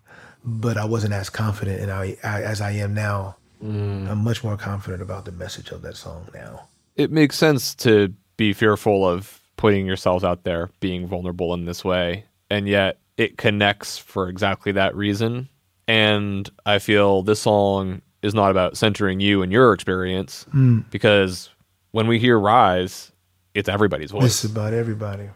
but 0.44 0.76
I 0.76 0.84
wasn't 0.84 1.12
as 1.12 1.30
confident 1.30 1.80
and 1.80 1.90
I, 1.90 2.16
I 2.22 2.42
as 2.42 2.60
I 2.60 2.72
am 2.72 2.94
now. 2.94 3.36
Mm. 3.62 4.10
I'm 4.10 4.24
much 4.24 4.42
more 4.42 4.56
confident 4.56 5.02
about 5.02 5.26
the 5.26 5.32
message 5.32 5.70
of 5.70 5.82
that 5.82 5.96
song 5.96 6.28
now. 6.32 6.68
It 6.96 7.10
makes 7.10 7.36
sense 7.36 7.74
to 7.76 8.12
be 8.36 8.52
fearful 8.52 9.06
of 9.06 9.40
putting 9.56 9.86
yourselves 9.86 10.24
out 10.24 10.44
there, 10.44 10.70
being 10.80 11.06
vulnerable 11.06 11.52
in 11.52 11.66
this 11.66 11.84
way, 11.84 12.24
and 12.48 12.66
yet 12.66 12.98
it 13.18 13.36
connects 13.36 13.98
for 13.98 14.28
exactly 14.28 14.72
that 14.72 14.96
reason. 14.96 15.48
And 15.86 16.48
I 16.64 16.78
feel 16.78 17.22
this 17.22 17.40
song 17.40 18.00
is 18.22 18.34
not 18.34 18.50
about 18.50 18.76
centering 18.76 19.20
you 19.20 19.42
and 19.42 19.52
your 19.52 19.72
experience 19.72 20.46
hmm. 20.50 20.80
because 20.90 21.50
when 21.90 22.06
we 22.06 22.18
hear 22.18 22.38
Rise, 22.38 23.12
it's 23.54 23.68
everybody's 23.68 24.10
voice. 24.10 24.24
It's 24.24 24.44
about 24.44 24.72
everybody. 24.72 25.28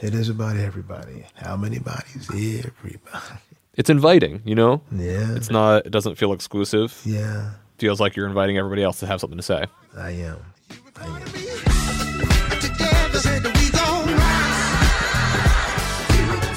It 0.00 0.14
is 0.14 0.28
about 0.28 0.56
everybody. 0.56 1.26
How 1.36 1.56
many 1.56 1.78
bodies? 1.78 2.28
Everybody. 2.28 3.40
It's 3.80 3.88
inviting, 3.88 4.42
you 4.44 4.54
know? 4.54 4.82
Yeah. 4.92 5.36
It's 5.36 5.48
not, 5.48 5.86
it 5.86 5.90
doesn't 5.90 6.16
feel 6.16 6.34
exclusive. 6.34 7.00
Yeah, 7.02 7.52
feels 7.78 7.98
like 7.98 8.14
you're 8.14 8.26
inviting 8.26 8.58
everybody 8.58 8.82
else 8.82 9.00
to 9.00 9.06
have 9.06 9.22
something 9.22 9.38
to 9.38 9.42
say. 9.42 9.64
I 9.96 10.10
am. 10.10 10.36
I 10.96 11.06
am. 11.06 11.24
Together 12.60 13.18
said 13.18 13.42
that 13.42 13.56
we 13.56 13.70
gon' 13.70 14.06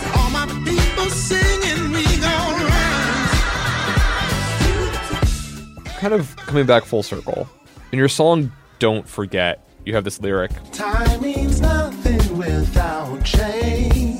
rise. 0.03 0.17
All 0.17 0.29
my 0.31 0.45
people 0.69 1.09
singing, 1.11 1.93
we 1.93 2.03
gon' 2.19 2.61
rise. 5.85 5.99
Kind 6.01 6.13
of 6.13 6.35
coming 6.35 6.65
back 6.65 6.83
full 6.83 7.03
circle. 7.03 7.47
In 7.93 7.99
your 7.99 8.09
song, 8.09 8.51
Don't 8.79 9.07
Forget, 9.07 9.65
you 9.85 9.95
have 9.95 10.03
this 10.03 10.19
lyric 10.19 10.51
Time 10.73 11.21
means 11.21 11.61
nothing 11.61 12.37
without 12.37 13.23
change. 13.23 14.12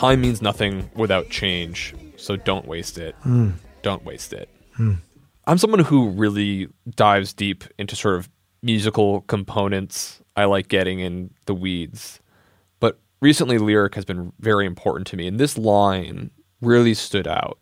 Time 0.00 0.22
means 0.22 0.40
nothing 0.40 0.90
without 0.94 1.28
change, 1.28 1.94
so 2.16 2.34
don't 2.34 2.66
waste 2.66 2.96
it. 2.96 3.14
Hmm. 3.16 3.50
Don't 3.82 4.02
waste 4.02 4.32
it. 4.32 4.48
Hmm. 4.72 4.94
I'm 5.44 5.58
someone 5.58 5.80
who 5.80 6.08
really 6.08 6.68
dives 6.96 7.34
deep 7.34 7.64
into 7.76 7.94
sort 7.94 8.16
of 8.16 8.30
musical 8.62 9.20
components. 9.20 10.22
I 10.36 10.46
like 10.46 10.68
getting 10.68 11.00
in 11.00 11.34
the 11.44 11.54
weeds. 11.54 12.18
But 12.78 12.98
recently, 13.20 13.58
lyric 13.58 13.94
has 13.94 14.06
been 14.06 14.32
very 14.40 14.64
important 14.64 15.06
to 15.08 15.18
me, 15.18 15.26
and 15.26 15.38
this 15.38 15.58
line 15.58 16.30
really 16.62 16.94
stood 16.94 17.28
out. 17.28 17.58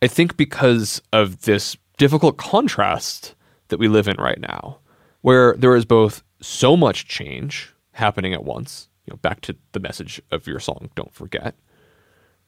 I 0.00 0.06
think 0.06 0.36
because 0.36 1.02
of 1.12 1.40
this 1.40 1.76
difficult 1.98 2.36
contrast 2.36 3.34
that 3.66 3.80
we 3.80 3.88
live 3.88 4.06
in 4.06 4.16
right 4.16 4.40
now, 4.40 4.78
where 5.22 5.56
there 5.56 5.74
is 5.74 5.84
both 5.84 6.22
so 6.40 6.76
much 6.76 7.08
change 7.08 7.74
happening 7.94 8.32
at 8.32 8.44
once, 8.44 8.88
you 9.06 9.12
know, 9.12 9.16
back 9.16 9.40
to 9.40 9.56
the 9.72 9.80
message 9.80 10.22
of 10.30 10.46
your 10.46 10.60
song, 10.60 10.88
Don't 10.94 11.12
Forget, 11.12 11.56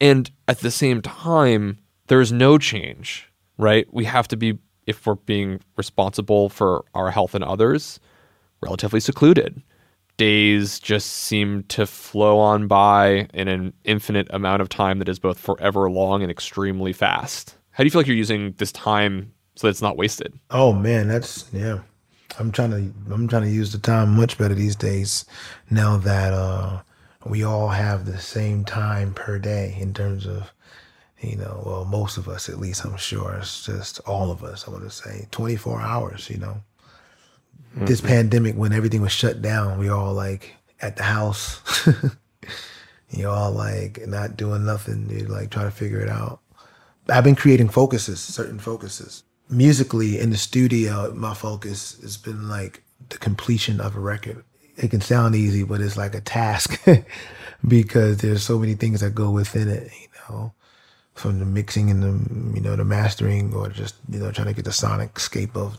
and 0.01 0.31
at 0.49 0.61
the 0.61 0.71
same 0.71 1.03
time, 1.03 1.79
there's 2.09 2.33
no 2.33 2.59
change, 2.59 3.31
right? 3.59 3.87
We 3.93 4.05
have 4.05 4.29
to 4.29 4.37
be, 4.37 4.59
if 4.87 5.07
we're 5.07 5.15
being 5.15 5.61
responsible 5.77 6.49
for 6.49 6.85
our 6.95 7.11
health 7.11 7.35
and 7.35 7.45
others, 7.45 8.01
relatively 8.61 9.01
secluded. 9.01 9.63
Days 10.19 10.79
just 10.79 11.09
seem 11.09 11.65
to 11.65 11.87
flow 11.87 12.39
on 12.39 12.69
by 12.69 13.29
in 13.33 13.49
an 13.49 13.73
infinite 13.85 14.29
amount 14.31 14.63
of 14.63 14.69
time 14.69 14.99
that 14.99 15.09
is 15.09 15.19
both 15.19 15.39
forever 15.39 15.91
long 15.91 16.23
and 16.23 16.31
extremely 16.31 16.93
fast. 16.93 17.57
How 17.71 17.83
do 17.83 17.87
you 17.87 17.91
feel 17.91 18.01
like 18.01 18.07
you're 18.07 18.17
using 18.17 18.55
this 18.59 18.73
time 18.73 19.33
so 19.57 19.67
that 19.67 19.71
it's 19.71 19.83
not 19.83 19.97
wasted? 19.97 20.39
Oh 20.51 20.73
man, 20.73 21.09
that's 21.09 21.47
yeah. 21.53 21.81
I'm 22.39 22.53
trying 22.53 22.71
to 22.71 23.13
I'm 23.13 23.27
trying 23.27 23.43
to 23.43 23.51
use 23.51 23.73
the 23.73 23.79
time 23.79 24.11
much 24.11 24.39
better 24.39 24.55
these 24.55 24.77
days 24.77 25.25
now 25.71 25.97
that 25.99 26.33
uh 26.33 26.83
we 27.25 27.45
all 27.45 27.69
have 27.69 28.05
the 28.05 28.19
same 28.19 28.65
time 28.65 29.15
per 29.15 29.39
day 29.39 29.77
in 29.79 29.95
terms 29.95 30.27
of 30.27 30.53
you 31.21 31.37
know, 31.37 31.63
well 31.65 31.85
most 31.85 32.17
of 32.17 32.29
us 32.29 32.49
at 32.49 32.59
least 32.59 32.85
I'm 32.85 32.97
sure. 32.97 33.35
It's 33.35 33.65
just 33.65 34.01
all 34.01 34.31
of 34.31 34.43
us, 34.43 34.67
I 34.67 34.73
want 34.73 34.85
to 34.85 34.91
say. 34.91 35.29
Twenty 35.31 35.57
four 35.57 35.81
hours, 35.81 36.29
you 36.29 36.39
know. 36.39 36.63
Mm-hmm. 37.75 37.87
This 37.87 38.01
pandemic 38.01 38.57
when 38.57 38.73
everything 38.73 39.03
was 39.03 39.13
shut 39.13 39.41
down, 39.41 39.79
we 39.79 39.89
all 39.89 40.13
like 40.13 40.55
at 40.81 40.97
the 40.97 41.05
house. 41.05 41.61
you 43.11 43.29
all 43.29 43.53
like 43.53 44.07
not 44.07 44.37
doing 44.37 44.65
nothing, 44.65 45.09
you 45.11 45.27
like 45.27 45.51
trying 45.51 45.67
to 45.67 45.71
figure 45.71 46.01
it 46.01 46.09
out. 46.09 46.41
I've 47.09 47.25
been 47.25 47.37
creating 47.37 47.69
focuses, 47.69 48.21
certain 48.21 48.59
focuses. 48.59 49.25
Musically 49.49 50.19
in 50.19 50.31
the 50.31 50.37
studio, 50.37 51.13
my 51.15 51.35
focus 51.35 52.01
has 52.01 52.17
been 52.17 52.49
like 52.49 52.83
the 53.11 53.19
completion 53.19 53.81
of 53.81 53.97
a 53.97 54.01
record. 54.01 54.45
It 54.77 54.91
can 54.91 55.01
sound 55.01 55.35
easy, 55.35 55.65
but 55.65 55.81
it's 55.81 55.97
like 55.97 56.15
a 56.15 56.21
task 56.21 56.83
because 57.69 58.19
there's 58.19 58.43
so 58.43 58.59
many 58.59 58.75
things 58.75 59.01
that 59.01 59.15
go 59.15 59.31
within 59.31 59.69
it, 59.69 59.91
you 60.01 60.09
know, 60.29 60.53
from 61.15 61.39
the 61.39 61.45
mixing 61.45 61.91
and 61.91 62.03
the, 62.03 62.55
you 62.57 62.61
know, 62.61 62.77
the 62.77 62.85
mastering 62.85 63.53
or 63.55 63.69
just, 63.69 63.97
you 64.09 64.19
know, 64.19 64.33
trying 64.33 64.49
to 64.49 64.55
get 64.55 64.65
the 64.65 64.73
sonic 64.73 65.19
scape 65.19 65.57
of 65.57 65.77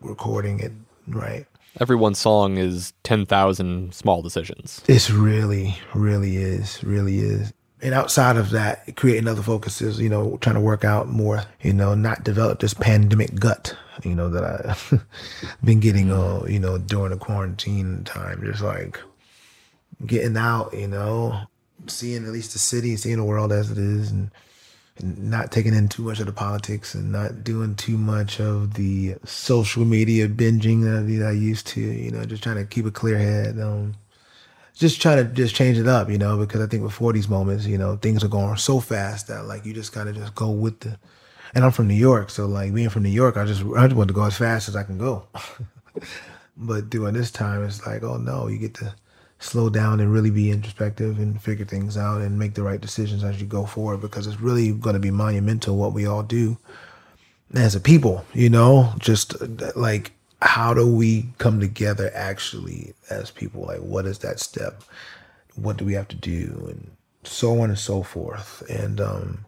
recording 0.00 0.60
it 0.60 0.72
right. 1.08 1.46
Every 1.78 1.96
one 1.96 2.14
song 2.14 2.56
is 2.56 2.94
10,000 3.02 3.94
small 3.94 4.22
decisions. 4.22 4.82
It's 4.88 5.10
really, 5.10 5.76
really 5.94 6.36
is, 6.36 6.82
really 6.82 7.18
is. 7.18 7.52
And 7.86 7.94
outside 7.94 8.36
of 8.36 8.50
that, 8.50 8.96
creating 8.96 9.28
other 9.28 9.42
focuses, 9.42 10.00
you 10.00 10.08
know, 10.08 10.38
trying 10.38 10.56
to 10.56 10.60
work 10.60 10.84
out 10.84 11.06
more, 11.06 11.44
you 11.62 11.72
know, 11.72 11.94
not 11.94 12.24
develop 12.24 12.58
this 12.58 12.74
pandemic 12.74 13.36
gut, 13.36 13.76
you 14.02 14.12
know, 14.12 14.28
that 14.28 14.66
I've 14.68 15.06
been 15.64 15.78
getting, 15.78 16.10
uh, 16.10 16.44
you 16.48 16.58
know, 16.58 16.78
during 16.78 17.12
the 17.12 17.16
quarantine 17.16 18.02
time. 18.02 18.42
Just 18.42 18.60
like 18.60 18.98
getting 20.04 20.36
out, 20.36 20.74
you 20.74 20.88
know, 20.88 21.42
seeing 21.86 22.24
at 22.24 22.32
least 22.32 22.54
the 22.54 22.58
city, 22.58 22.96
seeing 22.96 23.18
the 23.18 23.24
world 23.24 23.52
as 23.52 23.70
it 23.70 23.78
is, 23.78 24.10
and, 24.10 24.32
and 24.98 25.30
not 25.30 25.52
taking 25.52 25.72
in 25.72 25.88
too 25.88 26.02
much 26.02 26.18
of 26.18 26.26
the 26.26 26.32
politics 26.32 26.92
and 26.92 27.12
not 27.12 27.44
doing 27.44 27.76
too 27.76 27.96
much 27.96 28.40
of 28.40 28.74
the 28.74 29.14
social 29.24 29.84
media 29.84 30.26
binging 30.26 30.82
that, 30.82 31.06
that 31.06 31.24
I 31.24 31.30
used 31.30 31.68
to, 31.68 31.80
you 31.80 32.10
know, 32.10 32.24
just 32.24 32.42
trying 32.42 32.56
to 32.56 32.64
keep 32.64 32.86
a 32.86 32.90
clear 32.90 33.16
head. 33.16 33.60
Um, 33.60 33.94
just 34.76 35.00
trying 35.00 35.16
to 35.16 35.24
just 35.24 35.54
change 35.54 35.78
it 35.78 35.88
up, 35.88 36.10
you 36.10 36.18
know, 36.18 36.36
because 36.36 36.60
I 36.60 36.66
think 36.66 36.82
before 36.82 37.12
these 37.12 37.28
moments, 37.28 37.66
you 37.66 37.78
know, 37.78 37.96
things 37.96 38.22
are 38.22 38.28
going 38.28 38.56
so 38.58 38.78
fast 38.78 39.28
that 39.28 39.46
like 39.46 39.64
you 39.64 39.72
just 39.72 39.92
gotta 39.92 40.12
just 40.12 40.34
go 40.34 40.50
with 40.50 40.80
the. 40.80 40.98
And 41.54 41.64
I'm 41.64 41.70
from 41.70 41.88
New 41.88 41.94
York, 41.94 42.28
so 42.28 42.44
like 42.44 42.74
being 42.74 42.90
from 42.90 43.04
New 43.04 43.08
York, 43.08 43.38
I 43.38 43.46
just 43.46 43.62
I 43.76 43.86
just 43.86 43.96
want 43.96 44.08
to 44.08 44.14
go 44.14 44.24
as 44.24 44.36
fast 44.36 44.68
as 44.68 44.76
I 44.76 44.82
can 44.82 44.98
go. 44.98 45.26
but 46.56 46.90
during 46.90 47.14
this 47.14 47.30
time, 47.30 47.64
it's 47.64 47.86
like, 47.86 48.02
oh 48.02 48.18
no, 48.18 48.48
you 48.48 48.58
get 48.58 48.74
to 48.74 48.94
slow 49.38 49.70
down 49.70 50.00
and 50.00 50.12
really 50.12 50.30
be 50.30 50.50
introspective 50.50 51.18
and 51.18 51.40
figure 51.40 51.64
things 51.64 51.96
out 51.96 52.20
and 52.20 52.38
make 52.38 52.54
the 52.54 52.62
right 52.62 52.80
decisions 52.80 53.22
as 53.22 53.40
you 53.40 53.46
go 53.46 53.64
forward 53.64 54.00
because 54.00 54.26
it's 54.26 54.40
really 54.40 54.72
going 54.72 54.94
to 54.94 55.00
be 55.00 55.10
monumental 55.10 55.76
what 55.76 55.92
we 55.92 56.06
all 56.06 56.22
do 56.22 56.56
as 57.54 57.74
a 57.74 57.80
people, 57.80 58.24
you 58.32 58.50
know, 58.50 58.92
just 58.98 59.40
uh, 59.40 59.46
like 59.76 60.12
how 60.42 60.74
do 60.74 60.86
we 60.86 61.28
come 61.38 61.60
together 61.60 62.10
actually 62.14 62.94
as 63.10 63.30
people? 63.30 63.62
Like, 63.62 63.80
what 63.80 64.06
is 64.06 64.18
that 64.20 64.40
step? 64.40 64.82
What 65.54 65.76
do 65.76 65.84
we 65.84 65.94
have 65.94 66.08
to 66.08 66.16
do? 66.16 66.66
And 66.68 66.90
so 67.24 67.60
on 67.60 67.70
and 67.70 67.78
so 67.78 68.02
forth. 68.02 68.62
And, 68.68 69.00
um, 69.00 69.44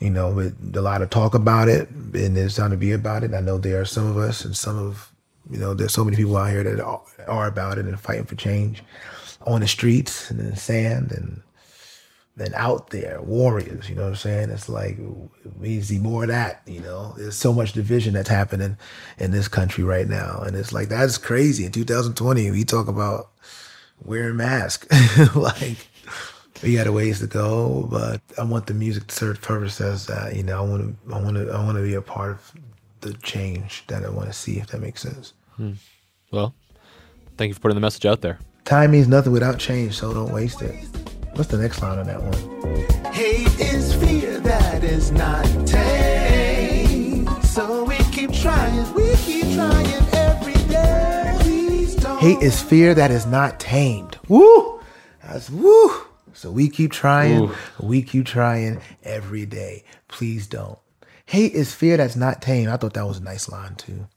you 0.00 0.10
know, 0.10 0.38
it, 0.38 0.54
a 0.74 0.80
lot 0.80 1.02
of 1.02 1.10
talk 1.10 1.34
about 1.34 1.68
it 1.68 1.88
and 1.90 2.36
there's 2.36 2.56
time 2.56 2.70
to 2.70 2.76
be 2.76 2.92
about 2.92 3.24
it. 3.24 3.34
I 3.34 3.40
know 3.40 3.58
there 3.58 3.80
are 3.80 3.84
some 3.84 4.06
of 4.06 4.16
us 4.16 4.44
and 4.44 4.56
some 4.56 4.78
of, 4.78 5.12
you 5.50 5.58
know, 5.58 5.74
there's 5.74 5.92
so 5.92 6.04
many 6.04 6.16
people 6.16 6.36
out 6.36 6.50
here 6.50 6.62
that 6.62 6.80
are, 6.80 7.02
are 7.26 7.46
about 7.46 7.78
it 7.78 7.86
and 7.86 7.98
fighting 7.98 8.24
for 8.24 8.36
change 8.36 8.82
on 9.46 9.60
the 9.60 9.68
streets 9.68 10.30
and 10.30 10.40
in 10.40 10.50
the 10.50 10.56
sand 10.56 11.12
and 11.12 11.42
and 12.38 12.54
out 12.54 12.90
there, 12.90 13.20
warriors, 13.20 13.88
you 13.88 13.94
know 13.94 14.02
what 14.02 14.10
I'm 14.10 14.16
saying? 14.16 14.50
It's 14.50 14.68
like 14.68 14.98
we 15.58 15.80
see 15.80 15.98
more 15.98 16.24
of 16.24 16.28
that, 16.28 16.62
you 16.66 16.80
know. 16.80 17.14
There's 17.16 17.36
so 17.36 17.52
much 17.52 17.72
division 17.72 18.14
that's 18.14 18.28
happening 18.28 18.76
in 19.18 19.30
this 19.30 19.48
country 19.48 19.84
right 19.84 20.08
now. 20.08 20.40
And 20.40 20.56
it's 20.56 20.72
like 20.72 20.88
that's 20.88 21.18
crazy. 21.18 21.64
In 21.64 21.72
2020, 21.72 22.50
we 22.50 22.64
talk 22.64 22.88
about 22.88 23.30
wearing 24.02 24.36
masks. 24.36 24.86
like 25.34 25.88
we 26.62 26.74
got 26.74 26.86
a 26.86 26.92
ways 26.92 27.20
to 27.20 27.26
go, 27.26 27.88
but 27.90 28.20
I 28.38 28.44
want 28.44 28.66
the 28.66 28.74
music 28.74 29.08
to 29.08 29.14
serve 29.14 29.40
purpose 29.40 29.80
as 29.80 30.06
that, 30.06 30.36
you 30.36 30.42
know, 30.42 30.58
I 30.58 30.68
wanna 30.68 30.94
I 31.12 31.20
wanna 31.20 31.46
I 31.46 31.64
wanna 31.64 31.82
be 31.82 31.94
a 31.94 32.02
part 32.02 32.32
of 32.32 32.52
the 33.00 33.14
change 33.14 33.84
that 33.88 34.04
I 34.04 34.10
wanna 34.10 34.32
see, 34.32 34.58
if 34.58 34.68
that 34.68 34.80
makes 34.80 35.02
sense. 35.02 35.34
Hmm. 35.56 35.72
Well, 36.30 36.54
thank 37.36 37.48
you 37.48 37.54
for 37.54 37.60
putting 37.60 37.76
the 37.76 37.80
message 37.80 38.06
out 38.06 38.20
there. 38.20 38.38
Time 38.64 38.90
means 38.90 39.08
nothing 39.08 39.32
without 39.32 39.58
change, 39.58 39.96
so 39.96 40.12
don't 40.12 40.32
waste 40.32 40.62
it. 40.62 40.74
What's 41.38 41.52
the 41.52 41.56
next 41.56 41.80
line 41.82 42.00
on 42.00 42.06
that 42.08 42.20
one? 42.20 43.12
Hate 43.12 43.60
is 43.60 43.94
fear 43.94 44.40
that 44.40 44.82
is 44.82 45.12
not 45.12 45.44
tame. 45.68 47.28
So 47.44 47.84
we 47.84 47.96
keep 48.10 48.32
trying, 48.32 48.92
we 48.92 49.14
keep 49.18 49.44
trying 49.54 49.86
every 50.14 50.54
day. 50.68 51.36
Please 51.38 51.94
don't. 51.94 52.18
Hate 52.18 52.42
is 52.42 52.60
fear 52.60 52.92
that 52.92 53.12
is 53.12 53.24
not 53.24 53.60
tamed. 53.60 54.18
Woo! 54.26 54.80
That's 55.22 55.48
woo. 55.48 55.92
So 56.32 56.50
we 56.50 56.68
keep 56.68 56.90
trying, 56.90 57.52
we 57.80 58.02
keep 58.02 58.26
trying 58.26 58.80
every 59.04 59.46
day. 59.46 59.84
Please 60.08 60.48
don't. 60.48 60.80
Hate 61.26 61.52
is 61.52 61.72
fear 61.72 61.96
that's 61.98 62.16
not 62.16 62.42
tamed. 62.42 62.68
I 62.68 62.76
thought 62.78 62.94
that 62.94 63.06
was 63.06 63.18
a 63.18 63.22
nice 63.22 63.48
line 63.48 63.76
too. 63.76 64.08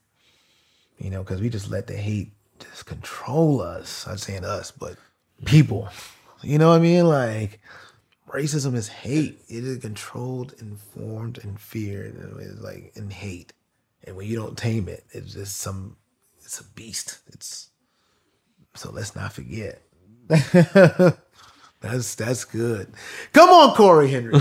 You 0.97 1.11
know, 1.11 1.21
because 1.21 1.39
we 1.39 1.49
just 1.49 1.69
let 1.69 1.85
the 1.85 1.97
hate 1.97 2.31
just 2.57 2.87
control 2.87 3.61
us. 3.61 4.07
I'm 4.07 4.17
saying 4.17 4.43
us, 4.43 4.71
but 4.71 4.95
people. 5.45 5.87
You 6.43 6.57
know 6.57 6.69
what 6.69 6.75
I 6.75 6.79
mean? 6.79 7.05
Like 7.07 7.59
racism 8.27 8.75
is 8.75 8.87
hate. 8.87 9.41
It 9.47 9.63
is 9.63 9.77
controlled, 9.79 10.53
informed, 10.59 11.39
and 11.43 11.59
feared. 11.59 12.15
and 12.15 12.39
It's 12.39 12.61
like 12.61 12.91
in 12.95 13.09
hate. 13.09 13.53
And 14.03 14.15
when 14.15 14.27
you 14.27 14.35
don't 14.35 14.57
tame 14.57 14.87
it, 14.87 15.05
it's 15.11 15.33
just 15.33 15.57
some 15.57 15.97
it's 16.43 16.59
a 16.59 16.63
beast. 16.63 17.19
It's 17.27 17.69
so 18.75 18.91
let's 18.91 19.15
not 19.15 19.33
forget. 19.33 19.81
that's 20.27 22.15
that's 22.15 22.45
good. 22.45 22.91
Come 23.33 23.49
on, 23.49 23.75
Cory 23.75 24.09
Henry. 24.09 24.33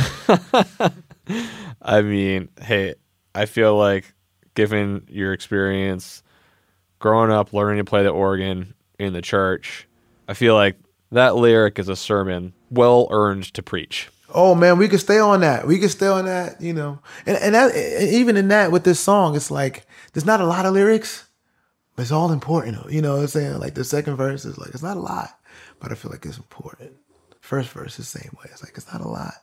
I 1.82 2.02
mean, 2.02 2.48
hey, 2.60 2.94
I 3.34 3.46
feel 3.46 3.76
like 3.76 4.12
given 4.54 5.06
your 5.08 5.32
experience 5.32 6.22
growing 6.98 7.30
up, 7.30 7.52
learning 7.52 7.78
to 7.78 7.88
play 7.88 8.02
the 8.02 8.10
organ 8.10 8.74
in 8.98 9.12
the 9.12 9.22
church, 9.22 9.88
I 10.28 10.34
feel 10.34 10.54
like 10.54 10.76
that 11.12 11.36
lyric 11.36 11.78
is 11.78 11.88
a 11.88 11.96
sermon 11.96 12.52
well 12.70 13.08
earned 13.10 13.44
to 13.54 13.62
preach. 13.62 14.08
Oh 14.32 14.54
man, 14.54 14.78
we 14.78 14.88
could 14.88 15.00
stay 15.00 15.18
on 15.18 15.40
that. 15.40 15.66
We 15.66 15.78
could 15.78 15.90
stay 15.90 16.06
on 16.06 16.26
that, 16.26 16.60
you 16.60 16.72
know. 16.72 17.00
And 17.26 17.36
and 17.38 17.54
that, 17.54 17.74
even 18.12 18.36
in 18.36 18.48
that 18.48 18.70
with 18.70 18.84
this 18.84 19.00
song, 19.00 19.34
it's 19.34 19.50
like 19.50 19.86
there's 20.12 20.26
not 20.26 20.40
a 20.40 20.46
lot 20.46 20.66
of 20.66 20.72
lyrics, 20.74 21.28
but 21.96 22.02
it's 22.02 22.12
all 22.12 22.30
important. 22.30 22.90
You 22.92 23.02
know 23.02 23.14
what 23.14 23.22
I'm 23.22 23.26
saying? 23.28 23.58
Like 23.58 23.74
the 23.74 23.84
second 23.84 24.16
verse 24.16 24.44
is 24.44 24.56
like 24.58 24.70
it's 24.70 24.82
not 24.82 24.96
a 24.96 25.00
lot, 25.00 25.30
but 25.80 25.90
I 25.90 25.94
feel 25.96 26.12
like 26.12 26.24
it's 26.24 26.38
important. 26.38 26.92
First 27.40 27.70
verse 27.70 27.98
is 27.98 28.12
the 28.12 28.20
same 28.20 28.30
way. 28.38 28.48
It's 28.52 28.62
like 28.62 28.74
it's 28.76 28.92
not 28.92 29.00
a 29.00 29.08
lot, 29.08 29.34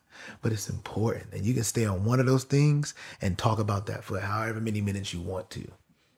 but 0.42 0.54
it's 0.54 0.70
important. 0.70 1.34
And 1.34 1.46
you 1.46 1.54
can 1.54 1.64
stay 1.64 1.86
on 1.86 2.06
one 2.06 2.22
of 2.22 2.26
those 2.26 2.46
things 2.46 2.94
and 3.22 3.38
talk 3.38 3.60
about 3.60 3.88
that 3.88 4.06
for 4.06 4.20
however 4.20 4.62
many 4.62 4.80
minutes 4.80 5.14
you 5.14 5.20
want 5.20 5.50
to. 5.52 5.70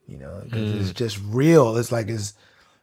You 0.07 0.17
know, 0.17 0.43
'cause 0.51 0.75
it's 0.75 0.91
mm. 0.91 0.95
just 0.95 1.19
real. 1.25 1.77
It's 1.77 1.91
like 1.91 2.07
it's 2.07 2.33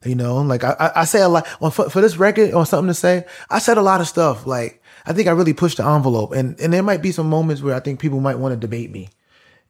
you 0.04 0.14
know, 0.14 0.36
like 0.38 0.64
I, 0.64 0.92
I- 0.94 1.04
say 1.04 1.22
a 1.22 1.28
lot 1.28 1.46
on 1.60 1.70
for, 1.70 1.88
for 1.90 2.00
this 2.00 2.16
record 2.16 2.52
or 2.52 2.66
something 2.66 2.88
to 2.88 2.94
say. 2.94 3.24
I 3.50 3.58
said 3.58 3.78
a 3.78 3.82
lot 3.82 4.00
of 4.00 4.08
stuff. 4.08 4.46
Like 4.46 4.82
I 5.06 5.12
think 5.12 5.28
I 5.28 5.32
really 5.32 5.52
pushed 5.54 5.78
the 5.78 5.86
envelope, 5.86 6.32
and 6.32 6.58
and 6.60 6.72
there 6.72 6.82
might 6.82 7.02
be 7.02 7.12
some 7.12 7.28
moments 7.28 7.62
where 7.62 7.74
I 7.74 7.80
think 7.80 8.00
people 8.00 8.20
might 8.20 8.38
want 8.38 8.52
to 8.52 8.56
debate 8.60 8.90
me, 8.90 9.08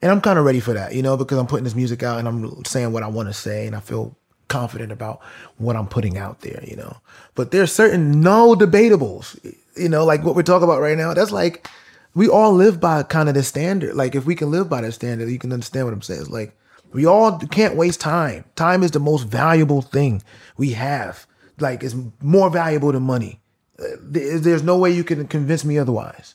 and 0.03 0.11
I'm 0.11 0.21
kind 0.21 0.39
of 0.39 0.45
ready 0.45 0.61
for 0.61 0.73
that, 0.75 0.95
you 0.95 1.03
know, 1.03 1.17
because 1.17 1.39
I'm 1.39 1.47
putting 1.47 1.65
this 1.65 1.75
music 1.75 2.03
out 2.03 2.19
and 2.19 2.29
I'm 2.29 2.65
saying 2.65 2.93
what 2.93 3.03
I 3.03 3.09
want 3.09 3.29
to 3.29 3.33
say, 3.35 3.67
and 3.67 3.77
I 3.77 3.81
feel 3.81 4.17
confident 4.49 4.93
about 4.93 5.21
what 5.59 5.75
I'm 5.77 5.89
putting 5.89 6.19
out 6.19 6.41
there, 6.41 6.63
you 6.65 6.77
know. 6.77 6.99
But 7.35 7.51
there's 7.51 7.73
certain 7.73 8.21
no 8.21 8.55
debatables, 8.55 9.39
you 9.77 9.89
know, 9.89 10.05
like 10.05 10.23
what 10.25 10.35
we're 10.37 10.43
talking 10.43 10.65
about 10.65 10.81
right 10.81 10.97
now. 10.99 11.15
That's 11.15 11.33
like 11.33 11.69
we 12.15 12.29
all 12.29 12.53
live 12.53 12.81
by 12.81 13.03
kind 13.03 13.29
of 13.29 13.35
the 13.35 13.43
standard. 13.43 13.95
Like 13.95 14.15
if 14.15 14.25
we 14.25 14.35
can 14.35 14.51
live 14.51 14.69
by 14.69 14.81
that 14.83 14.93
standard, 14.93 15.29
you 15.29 15.39
can 15.39 15.53
understand 15.53 15.87
what 15.87 15.93
I'm 15.95 16.03
saying. 16.03 16.21
It's 16.21 16.31
like 16.31 16.57
we 16.93 17.07
all 17.07 17.39
can't 17.39 17.77
waste 17.77 18.01
time. 18.01 18.45
Time 18.57 18.83
is 18.83 18.93
the 18.93 19.01
most 19.01 19.25
valuable 19.25 19.83
thing 19.83 20.23
we 20.57 20.73
have. 20.73 21.27
Like 21.59 21.83
it's 21.83 21.95
more 22.21 22.51
valuable 22.51 22.93
than 22.93 23.03
money. 23.03 23.41
Uh, 23.79 23.85
There's 24.01 24.63
no 24.63 24.79
way 24.79 24.91
you 24.91 25.05
can 25.05 25.27
convince 25.27 25.65
me 25.65 25.79
otherwise. 25.79 26.35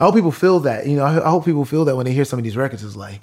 I 0.00 0.04
hope 0.04 0.14
people 0.14 0.32
feel 0.32 0.60
that. 0.60 0.86
You 0.86 0.96
know, 0.96 1.04
I 1.04 1.28
hope 1.28 1.44
people 1.44 1.64
feel 1.64 1.84
that 1.84 1.96
when 1.96 2.06
they 2.06 2.12
hear 2.12 2.24
some 2.24 2.38
of 2.38 2.44
these 2.44 2.56
records. 2.56 2.82
It's 2.82 2.96
like, 2.96 3.20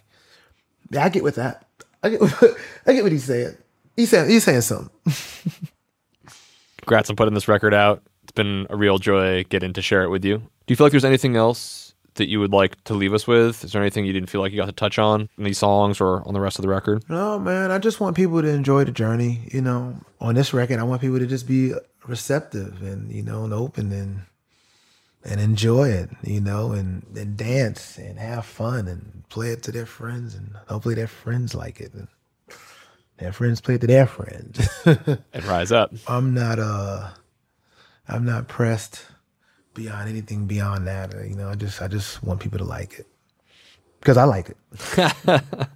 yeah, 0.90 1.04
I 1.04 1.10
get 1.10 1.24
with 1.24 1.36
that. 1.36 1.66
I 2.04 2.10
get, 2.10 2.22
I 2.86 2.94
get 2.94 3.04
what 3.04 3.12
he's 3.12 3.26
saying. 3.26 3.58
He's 3.96 4.10
saying, 4.10 4.30
he's 4.30 4.46
saying 4.46 4.62
something. 4.62 4.90
Congrats 6.82 7.10
on 7.10 7.16
putting 7.18 7.34
this 7.34 7.48
record 7.48 7.74
out. 7.74 8.02
It's 8.24 8.32
been 8.32 8.66
a 8.70 8.78
real 8.78 8.98
joy 8.98 9.44
getting 9.46 9.74
to 9.74 9.82
share 9.82 10.04
it 10.04 10.10
with 10.10 10.24
you. 10.24 10.38
Do 10.38 10.46
you 10.68 10.76
feel 10.76 10.86
like 10.86 10.92
there's 10.92 11.04
anything 11.04 11.36
else 11.36 11.89
that 12.16 12.30
you 12.30 12.40
would 12.40 12.52
like 12.52 12.82
to 12.86 12.94
leave 12.94 13.14
us 13.14 13.28
with? 13.28 13.64
Is 13.64 13.72
there 13.72 13.82
anything 13.82 14.06
you 14.06 14.14
didn't 14.14 14.30
feel 14.30 14.42
like 14.42 14.52
you 14.52 14.58
got 14.58 14.66
to 14.68 14.72
touch 14.72 15.00
on 15.00 15.30
in 15.38 15.44
these 15.44 15.58
songs 15.58 16.02
or 16.02 16.28
on 16.28 16.34
the 16.34 16.40
rest 16.40 16.58
of 16.58 16.64
the 16.64 16.70
record? 16.70 17.04
No, 17.10 17.40
man, 17.40 17.72
I 17.72 17.80
just 17.80 18.00
want 18.00 18.16
people 18.16 18.42
to 18.42 18.48
enjoy 18.48 18.84
the 18.84 18.92
journey. 18.92 19.42
You 19.52 19.62
know, 19.62 19.96
on 20.20 20.36
this 20.36 20.54
record, 20.54 20.80
I 20.80 20.84
want 20.84 21.02
people 21.02 21.20
to 21.20 21.28
just 21.28 21.48
be 21.48 21.74
receptive 22.08 22.82
and 22.82 23.12
you 23.12 23.22
know 23.22 23.44
and 23.44 23.54
open 23.54 23.92
and 23.92 24.22
and 25.24 25.40
enjoy 25.40 25.90
it. 25.90 26.10
You 26.24 26.42
know, 26.42 26.72
and 26.72 27.04
and 27.16 27.38
dance 27.38 27.98
and 27.98 28.20
have 28.20 28.46
fun 28.46 28.88
and 28.88 29.24
play 29.30 29.50
it 29.50 29.64
to 29.64 29.72
their 29.72 29.86
friends 29.86 30.36
and 30.36 30.56
hopefully 30.68 30.96
their 30.96 31.08
friends 31.08 31.54
like 31.54 31.80
it 31.80 31.94
and 31.94 32.08
their 33.18 33.34
friends 33.34 33.60
play 33.62 33.76
it 33.76 33.82
to 33.82 33.88
their 33.88 34.08
friends. 34.08 34.68
And 35.34 35.46
rise 35.46 35.72
up. 35.72 35.94
I'm 36.08 36.34
not 36.34 36.58
uh, 36.58 37.10
I'm 38.08 38.26
not 38.26 38.48
pressed 38.48 39.06
beyond 39.80 40.10
anything 40.10 40.46
beyond 40.46 40.88
that. 40.88 41.16
Uh, 41.16 41.24
you 41.24 41.36
know, 41.36 41.50
I 41.50 41.56
just 41.56 41.82
I 41.82 41.88
just 41.88 42.22
want 42.22 42.42
people 42.42 42.60
to 42.60 42.66
like 42.66 43.00
it 43.00 43.08
because 44.00 44.18
I 44.18 44.26
like 44.26 44.50
it. 44.50 45.38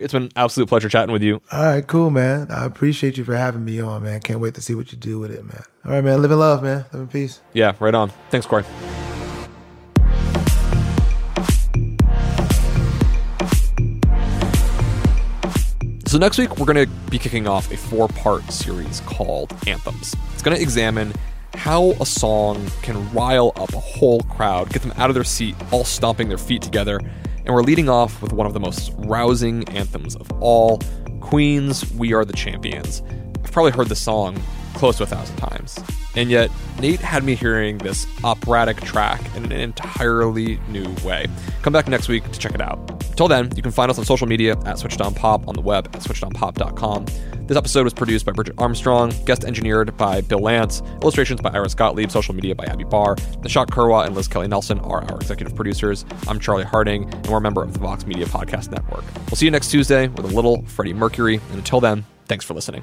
It's 0.00 0.12
been 0.12 0.24
an 0.24 0.32
absolute 0.34 0.68
pleasure 0.68 0.88
chatting 0.88 1.12
with 1.12 1.22
you. 1.22 1.40
All 1.52 1.62
right, 1.62 1.86
cool, 1.86 2.10
man. 2.10 2.50
I 2.50 2.64
appreciate 2.64 3.16
you 3.16 3.22
for 3.22 3.36
having 3.36 3.64
me 3.64 3.80
on, 3.80 4.02
man. 4.02 4.20
Can't 4.20 4.40
wait 4.40 4.54
to 4.54 4.60
see 4.60 4.74
what 4.74 4.90
you 4.90 4.98
do 4.98 5.20
with 5.20 5.30
it, 5.30 5.44
man. 5.44 5.62
All 5.84 5.92
right, 5.92 6.02
man. 6.02 6.20
Live 6.20 6.32
in 6.32 6.38
love, 6.38 6.64
man. 6.64 6.84
Live 6.92 7.02
in 7.02 7.08
peace. 7.08 7.40
Yeah, 7.52 7.74
right 7.78 7.94
on. 7.94 8.10
Thanks, 8.28 8.44
Cory. 8.44 8.64
So 16.06 16.18
next 16.18 16.38
week 16.38 16.58
we're 16.58 16.66
going 16.66 16.86
to 16.86 16.92
be 17.08 17.18
kicking 17.18 17.46
off 17.46 17.72
a 17.72 17.76
four-part 17.76 18.50
series 18.52 19.00
called 19.00 19.54
Anthems. 19.66 20.14
It's 20.32 20.42
going 20.42 20.56
to 20.56 20.62
examine 20.62 21.12
how 21.54 21.92
a 22.00 22.06
song 22.06 22.66
can 22.82 23.10
rile 23.12 23.52
up 23.56 23.72
a 23.72 23.80
whole 23.80 24.20
crowd, 24.22 24.70
get 24.70 24.82
them 24.82 24.92
out 24.96 25.10
of 25.10 25.14
their 25.14 25.24
seat, 25.24 25.54
all 25.72 25.84
stomping 25.84 26.28
their 26.28 26.38
feet 26.38 26.62
together. 26.62 27.00
And 27.44 27.54
we're 27.54 27.62
leading 27.62 27.88
off 27.88 28.22
with 28.22 28.32
one 28.32 28.46
of 28.46 28.54
the 28.54 28.60
most 28.60 28.92
rousing 28.98 29.68
anthems 29.68 30.16
of 30.16 30.30
all 30.40 30.80
Queen's 31.20 31.90
We 31.92 32.12
Are 32.12 32.24
the 32.24 32.32
Champions. 32.32 33.02
I've 33.42 33.52
probably 33.52 33.72
heard 33.72 33.88
the 33.88 33.96
song 33.96 34.40
close 34.74 34.96
to 34.98 35.04
a 35.04 35.06
thousand 35.06 35.36
times. 35.36 35.78
And 36.16 36.30
yet, 36.30 36.50
Nate 36.80 37.00
had 37.00 37.24
me 37.24 37.34
hearing 37.34 37.78
this 37.78 38.06
operatic 38.22 38.80
track 38.82 39.20
in 39.34 39.44
an 39.44 39.52
entirely 39.52 40.60
new 40.68 40.94
way. 41.04 41.26
Come 41.62 41.72
back 41.72 41.88
next 41.88 42.08
week 42.08 42.30
to 42.30 42.38
check 42.38 42.54
it 42.54 42.60
out. 42.60 43.00
Till 43.16 43.28
then, 43.28 43.50
you 43.56 43.62
can 43.62 43.72
find 43.72 43.90
us 43.90 43.98
on 43.98 44.04
social 44.04 44.26
media 44.26 44.56
at 44.64 44.78
Switched 44.78 45.00
On 45.00 45.14
Pop, 45.14 45.48
on 45.48 45.54
the 45.54 45.60
web 45.60 45.86
at 45.94 46.02
switchedonpop.com. 46.02 47.06
This 47.46 47.58
episode 47.58 47.84
was 47.84 47.92
produced 47.92 48.24
by 48.24 48.32
Bridget 48.32 48.54
Armstrong, 48.56 49.12
guest 49.26 49.44
engineered 49.44 49.94
by 49.98 50.22
Bill 50.22 50.38
Lance, 50.38 50.80
illustrations 51.02 51.42
by 51.42 51.50
Iris 51.50 51.74
Gottlieb, 51.74 52.10
social 52.10 52.34
media 52.34 52.54
by 52.54 52.64
Abby 52.64 52.84
Barr. 52.84 53.16
Nishat 53.16 53.66
Kurwa 53.66 54.06
and 54.06 54.14
Liz 54.14 54.28
Kelly 54.28 54.48
Nelson 54.48 54.78
are 54.78 55.04
our 55.10 55.16
executive 55.16 55.54
producers. 55.54 56.06
I'm 56.26 56.40
Charlie 56.40 56.64
Harding, 56.64 57.04
and 57.12 57.26
we're 57.26 57.36
a 57.36 57.42
member 57.42 57.62
of 57.62 57.74
the 57.74 57.80
Vox 57.80 58.06
Media 58.06 58.24
Podcast 58.24 58.70
Network. 58.70 59.04
We'll 59.26 59.36
see 59.36 59.44
you 59.44 59.50
next 59.50 59.70
Tuesday 59.70 60.08
with 60.08 60.24
a 60.24 60.34
little 60.34 60.64
Freddie 60.64 60.94
Mercury, 60.94 61.34
and 61.34 61.58
until 61.58 61.80
then, 61.80 62.06
thanks 62.28 62.46
for 62.46 62.54
listening. 62.54 62.82